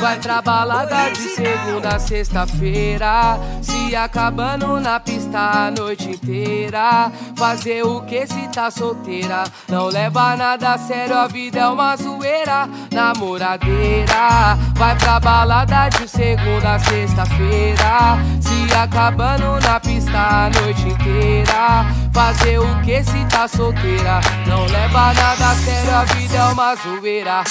Vai 0.00 0.18
pra 0.18 0.42
balada 0.42 1.10
de 1.10 1.20
segunda 1.20 1.94
a 1.94 1.98
sexta-feira. 2.00 3.38
Se 3.62 3.94
acabando 3.94 4.80
na 4.80 4.98
pista 4.98 5.38
a 5.38 5.70
noite 5.70 6.10
inteira. 6.10 7.12
Fazer 7.36 7.84
o 7.84 8.00
que 8.02 8.26
se 8.26 8.48
tá 8.48 8.72
solteira? 8.72 9.44
Não 9.68 9.86
leva 9.86 10.34
nada 10.36 10.72
a 10.72 10.78
sério, 10.78 11.16
a 11.16 11.28
vida 11.28 11.60
é 11.60 11.66
uma 11.68 11.96
zoeira. 11.96 12.68
Namoradeira, 12.92 14.58
vai 14.74 14.96
pra 14.98 15.20
balada 15.20 15.88
de 15.90 16.08
segunda 16.08 16.74
a 16.74 16.78
sexta-feira. 16.80 18.18
Se 18.40 18.74
acabando 18.74 19.60
na 19.64 19.78
pista 19.78 20.18
a 20.18 20.50
noite 20.60 20.88
inteira. 20.88 21.86
Fazer 22.12 22.58
o 22.58 22.82
que 22.82 23.04
se 23.04 23.24
tá 23.26 23.46
solteira? 23.46 24.20
Não 24.48 24.66
leva 24.66 25.14
nada 25.14 25.50
a 25.50 25.54
sério, 25.54 25.94
a 25.94 26.04
vida 26.04 26.36
é 26.36 26.44
uma 26.44 26.74
zoeira. 26.74 27.44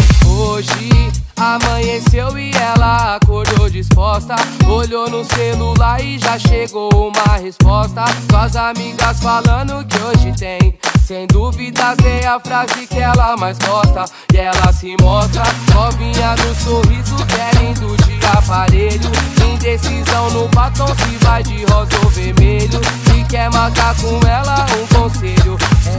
Hoje 0.36 1.10
amanheceu 1.34 2.38
e 2.38 2.50
ela 2.54 3.16
acordou 3.16 3.70
disposta. 3.70 4.36
Olhou 4.68 5.08
no 5.08 5.24
celular 5.24 5.98
e 6.04 6.18
já 6.18 6.38
chegou 6.38 6.90
uma 6.92 7.38
resposta. 7.38 8.04
Suas 8.28 8.54
amigas 8.54 9.18
falando 9.20 9.82
que 9.86 9.96
hoje 9.98 10.32
tem. 10.38 10.78
Sem 11.06 11.26
dúvidas 11.26 11.96
é 12.04 12.26
a 12.26 12.38
frase 12.38 12.86
que 12.86 12.98
ela 12.98 13.34
mais 13.38 13.56
gosta. 13.58 14.04
E 14.34 14.36
ela 14.36 14.72
se 14.74 14.94
mostra 15.00 15.42
novinha 15.74 16.34
no 16.36 16.54
sorriso, 16.54 17.16
que 17.26 17.58
lindo 17.58 17.96
de 18.04 18.26
aparelho. 18.26 19.10
Indecisão 19.54 20.30
no 20.32 20.48
batom, 20.48 20.88
se 20.88 21.24
vai 21.24 21.42
de 21.42 21.64
rosa 21.64 21.96
ou 22.04 22.10
vermelho. 22.10 22.80
Se 23.06 23.24
quer 23.24 23.50
marcar 23.50 23.94
com 23.96 24.20
ela, 24.28 24.66
um 24.76 24.86
conselho. 24.94 25.56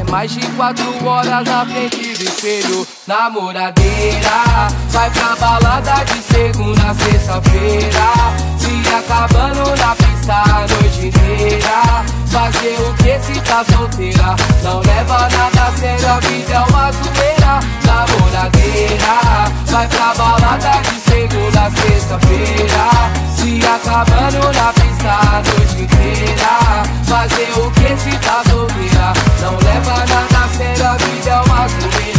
Mais 0.09 0.31
de 0.31 0.45
quatro 0.55 1.05
horas 1.05 1.43
na 1.45 1.65
frente 1.65 2.13
do 2.13 2.23
espelho. 2.23 2.87
Namoradeira, 3.05 4.67
vai 4.89 5.09
pra 5.11 5.35
balada 5.35 6.03
de 6.05 6.21
segunda 6.21 6.91
a 6.91 6.93
sexta-feira. 6.93 8.46
Se 8.67 8.93
acabando 8.93 9.63
na 9.77 9.95
pista 9.95 10.33
a 10.33 10.59
noite 10.67 11.07
inteira. 11.07 12.03
Fazer 12.25 12.75
o 12.81 12.93
que 12.95 13.17
se 13.21 13.39
tá 13.39 13.63
solteira? 13.63 14.35
Não 14.61 14.81
leva 14.81 15.19
nada 15.29 15.67
a 15.67 15.77
sério, 15.77 16.09
a 16.09 16.19
vida 16.19 16.53
é 16.53 16.59
uma 16.59 16.91
zoeira. 16.91 17.59
Namoradeira, 17.85 19.49
vai 19.67 19.87
pra 19.87 20.13
balada 20.15 20.81
de 20.81 20.99
segunda 20.99 21.61
a 21.61 21.71
sexta-feira. 21.71 22.89
Se 23.37 23.65
acabando 23.65 24.51
na 24.53 24.73
pista 24.73 25.11
a 25.11 25.41
noite 25.47 25.83
inteira. 25.83 26.83
Fazer 27.05 27.49
o 27.57 27.71
que 27.71 27.95
se 27.95 28.17
tá 28.19 28.43
solteira? 28.49 29.13
Não 29.39 29.57
leva 29.65 29.95
nada 29.99 30.43
a 30.43 30.49
sério. 30.49 30.83
é 31.29 32.16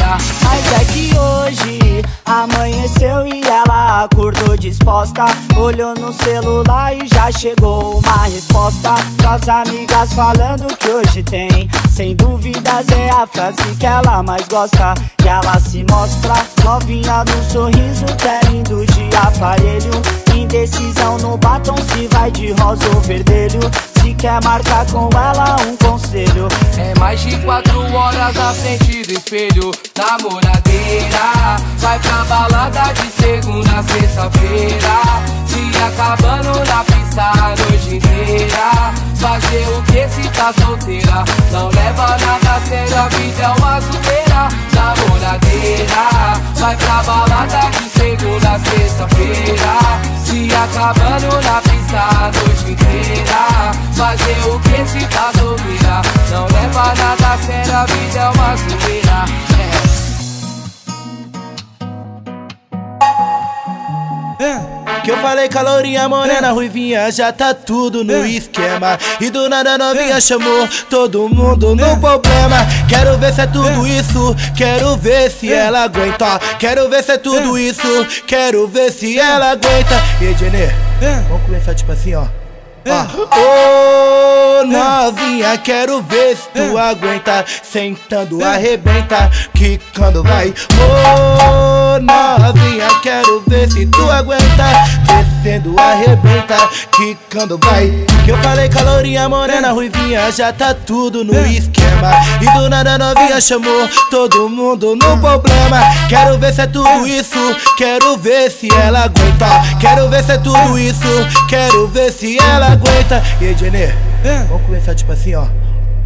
que 0.93 1.17
hoje 1.17 2.03
amanheceu 2.25 3.27
e 3.27 3.43
ela 3.47 4.05
acordou 4.05 4.57
disposta. 4.57 5.27
Olhou 5.57 5.95
no 5.95 6.13
celular 6.13 6.95
e 6.95 7.07
já 7.07 7.31
chegou 7.31 7.99
uma 7.99 8.25
resposta. 8.25 8.95
Suas 9.21 9.49
amigas 9.49 10.13
falando 10.13 10.67
que 10.77 10.89
hoje 10.89 11.23
tem. 11.23 11.69
Sem 11.91 12.17
dúvidas 12.17 12.87
é 12.91 13.11
a 13.11 13.27
frase 13.27 13.63
que 13.79 13.87
ela 13.87 14.23
mais 14.23 14.47
gosta. 14.49 14.95
E 15.25 15.29
ela 15.29 15.59
se 15.61 15.85
mostra 15.91 16.35
novinha 16.65 17.25
no 17.25 17.51
sorriso, 17.51 18.07
lindo 18.51 18.87
de 18.87 19.17
aparelho. 19.17 20.19
Indecisão 20.35 21.19
no 21.19 21.37
batom 21.37 21.77
se 21.77 22.09
vai 22.09 22.31
de 22.31 22.53
rosa 22.53 22.85
ou 22.95 23.01
vermelho. 23.01 23.61
Se 24.01 24.15
quer 24.15 24.43
marcar 24.43 24.87
com 24.87 25.09
ela 25.13 25.57
um 25.67 25.77
conselho. 25.77 26.49
É 26.79 26.99
mais 26.99 27.21
de 27.21 27.37
quatro 27.39 27.81
horas 27.93 28.37
à 28.37 28.55
frente 28.55 29.03
do 29.03 29.13
espelho. 29.13 29.71
Namoradeira, 29.99 31.57
vai 31.79 31.99
pra 31.99 32.25
balada 32.27 32.93
de 32.93 33.11
segunda 33.21 33.81
a 33.81 33.83
sexta-feira. 33.83 34.97
Se 35.45 35.77
acabando 35.77 36.53
na 36.69 36.85
pista 36.85 37.23
a 37.23 37.49
noite 37.49 37.97
inteira. 37.97 38.95
Fazer 39.17 39.67
o 39.77 39.83
que 39.83 40.09
se 40.09 40.29
tá 40.31 40.55
solteira? 40.63 41.25
Não 41.51 41.69
leva 41.71 42.17
nada 42.17 42.61
sério, 42.69 42.97
a 42.97 43.09
vida 43.09 43.43
é 43.43 43.49
uma 43.49 43.81
zoeira. 43.81 44.49
Namoradeira, 44.73 46.05
vai 46.55 46.77
pra 46.77 47.03
balada 47.03 47.69
de 47.71 47.89
segunda 47.91 48.51
a 48.53 48.59
sexta-feira. 48.61 49.75
Se 50.25 50.49
acabando 50.55 51.43
na 51.43 51.61
pista 51.63 51.99
a 51.99 52.31
noite 52.39 52.71
inteira. 52.71 53.73
Fazer 53.97 54.49
o 54.49 54.61
que 54.61 54.87
se 54.87 55.05
tá 55.09 55.33
solteira? 55.37 56.03
Não 56.31 56.47
leva 56.47 56.95
nada 56.95 57.37
sério, 57.45 57.77
a 57.77 57.85
vida 57.85 58.19
é 58.21 58.29
uma 58.29 58.57
zoeira. 58.57 59.68
Que 65.05 65.11
eu 65.11 65.17
falei 65.19 65.49
com 65.49 65.59
a 65.59 65.63
lourinha 65.63 66.09
morena 66.09 66.51
ruivinha 66.53 67.11
Já 67.11 67.33
tá 67.33 67.53
tudo 67.53 68.05
no 68.05 68.25
esquema. 68.25 68.99
E 69.21 69.31
do 69.31 69.49
nada 69.49 69.75
a 69.75 69.79
novinha 69.79 70.21
chamou 70.21 70.69
todo 70.89 71.29
mundo 71.29 71.75
no 71.75 72.01
problema. 72.01 72.57
Quero 72.89 73.19
ver 73.19 73.33
se 73.33 73.41
é 73.41 73.47
tudo 73.47 73.87
isso 73.87 74.37
Quero 74.57 74.97
ver 74.97 75.31
se 75.31 75.53
ela 75.53 75.85
aguenta. 75.85 76.39
Quero 76.59 76.89
ver 76.89 77.03
se 77.03 77.13
é 77.13 77.19
tudo 77.19 77.59
isso 77.59 78.07
Quero 78.27 78.67
ver 78.69 78.93
se 78.93 79.19
ela 79.19 79.51
aguenta. 79.51 79.95
E 80.21 80.29
aí, 80.29 80.37
Jenny, 80.37 80.73
vamos 81.29 81.45
começar 81.45 81.75
tipo 81.75 81.93
assim, 81.93 82.15
ó 82.15 82.48
Ô 82.87 84.61
oh, 84.61 84.65
novinha, 84.65 85.59
quero 85.59 86.01
ver 86.03 86.37
se 86.37 86.49
tu 86.55 86.79
aguenta 86.79 87.45
Sentando 87.63 88.45
arrebenta, 88.45 89.31
quicando 89.55 90.23
vai. 90.23 90.49
Ô 90.49 91.95
oh, 91.97 91.99
novinha, 92.01 92.89
quero 93.03 93.43
ver 93.47 93.71
se 93.71 93.87
tu 93.87 94.11
aguenta 94.11 94.65
Descendo 95.05 95.79
arrebenta, 95.79 96.57
quicando 96.97 97.59
vai. 97.59 98.07
Que 98.25 98.31
eu 98.31 98.39
falei 98.39 98.69
com 98.69 98.79
a 98.79 98.83
lourinha 98.83 99.29
morena 99.29 99.73
ruivinha 99.73 100.31
Já 100.33 100.53
tá 100.53 100.73
tudo 100.73 101.25
no 101.25 101.35
esquema. 101.47 102.13
E 102.41 102.59
do 102.59 102.69
nada 102.69 102.97
novinha 102.97 103.41
chamou 103.41 103.89
todo 104.11 104.49
mundo 104.49 104.95
no 104.97 105.19
problema. 105.19 105.81
Quero 106.09 106.39
ver 106.39 106.55
se 106.55 106.63
é 106.63 106.67
tudo 106.67 107.07
isso 107.07 107.57
Quero 107.77 108.17
ver 108.17 108.51
se 108.51 108.73
ela 108.73 109.05
aguenta. 109.05 109.79
Quero 109.81 110.09
ver 110.09 110.25
se 110.25 110.33
é 110.33 110.39
tudo 110.39 110.79
isso 110.79 111.09
Quero 111.49 111.89
ver 111.89 112.13
se 112.13 112.39
ela 112.39 112.68
aguenta. 112.73 113.23
E 113.41 113.47
aí, 113.47 113.55
Jenny, 113.55 113.93
vamos 114.49 114.67
começar 114.67 114.95
tipo 114.95 115.13
assim, 115.13 115.35
ó. 115.35 115.47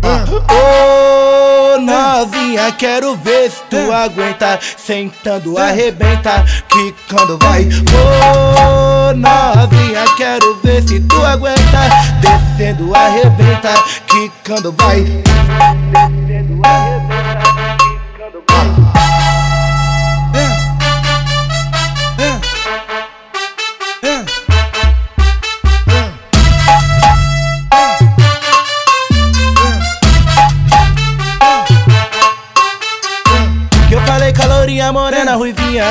Ô 0.05 1.75
oh, 1.75 1.81
novinha, 1.81 2.73
quero 2.73 3.17
ver 3.17 3.49
se 3.51 3.63
tu 3.71 3.93
aguenta 3.93 4.59
Sentando 4.77 5.57
arrebenta, 5.57 6.45
quicando 6.69 7.39
vai. 7.39 7.63
Ô 7.65 9.11
oh, 9.11 9.15
novinha, 9.15 10.05
quero 10.17 10.61
ver 10.63 10.83
se 10.83 10.99
tu 11.01 11.25
aguenta 11.25 11.89
Descendo 12.21 12.93
arrebenta, 12.95 13.75
quicando 14.09 14.73
vai. 14.73 15.03
Descendo 15.03 16.61
arrebenta, 16.65 17.77
quicando 17.79 18.43
vai 18.49 19.22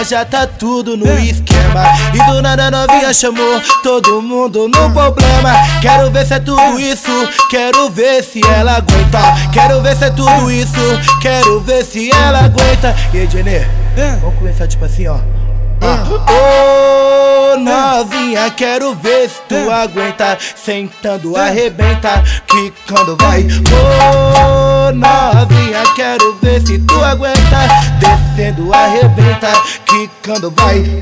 Já 0.08 0.26
tá 0.26 0.48
tudo 0.48 0.98
no 0.98 1.06
esquema. 1.20 1.84
E 2.14 2.32
do 2.32 2.42
nada 2.42 2.68
a 2.68 2.72
novinha 2.72 3.14
chamou 3.14 3.62
todo 3.84 4.22
mundo 4.22 4.68
no 4.68 4.92
problema. 4.92 5.54
Quero 5.82 6.10
ver 6.10 6.26
se 6.26 6.34
é 6.34 6.40
tudo 6.40 6.80
isso 6.80 7.12
Quero 7.50 7.90
ver 7.90 8.24
se 8.24 8.42
ela 8.46 8.78
aguenta. 8.78 9.20
Quero 9.54 9.82
ver 9.82 9.96
se 9.96 10.06
é 10.06 10.10
tudo 10.10 10.52
isso 10.52 11.20
Quero 11.22 11.60
ver 11.62 11.86
se 11.86 12.12
ela 12.12 12.46
aguenta. 12.46 12.96
E 13.14 13.20
aí, 13.20 13.30
Jenny, 13.30 13.66
vamos 14.22 14.40
começar 14.40 14.68
tipo 14.68 14.86
assim, 14.86 15.08
ó 15.08 15.20
Ô 15.82 17.54
oh, 17.54 17.58
novinha, 17.58 18.52
quero 18.52 18.94
ver 18.94 19.28
se 19.28 19.42
tu 19.50 19.72
aguenta 19.72 20.38
Sentando 20.56 21.36
arrebenta, 21.36 22.24
quicando 22.48 23.18
vai. 23.18 23.42
Ô 23.42 24.90
oh, 24.90 24.92
novinha, 24.92 25.84
quero 25.96 26.38
ver 26.42 26.62
se 26.62 26.78
tu 26.80 27.04
aguenta 27.04 27.68
Descendo 28.00 28.72
arrebenta, 28.72 29.52
quicando 29.88 30.52
vai 30.52 31.02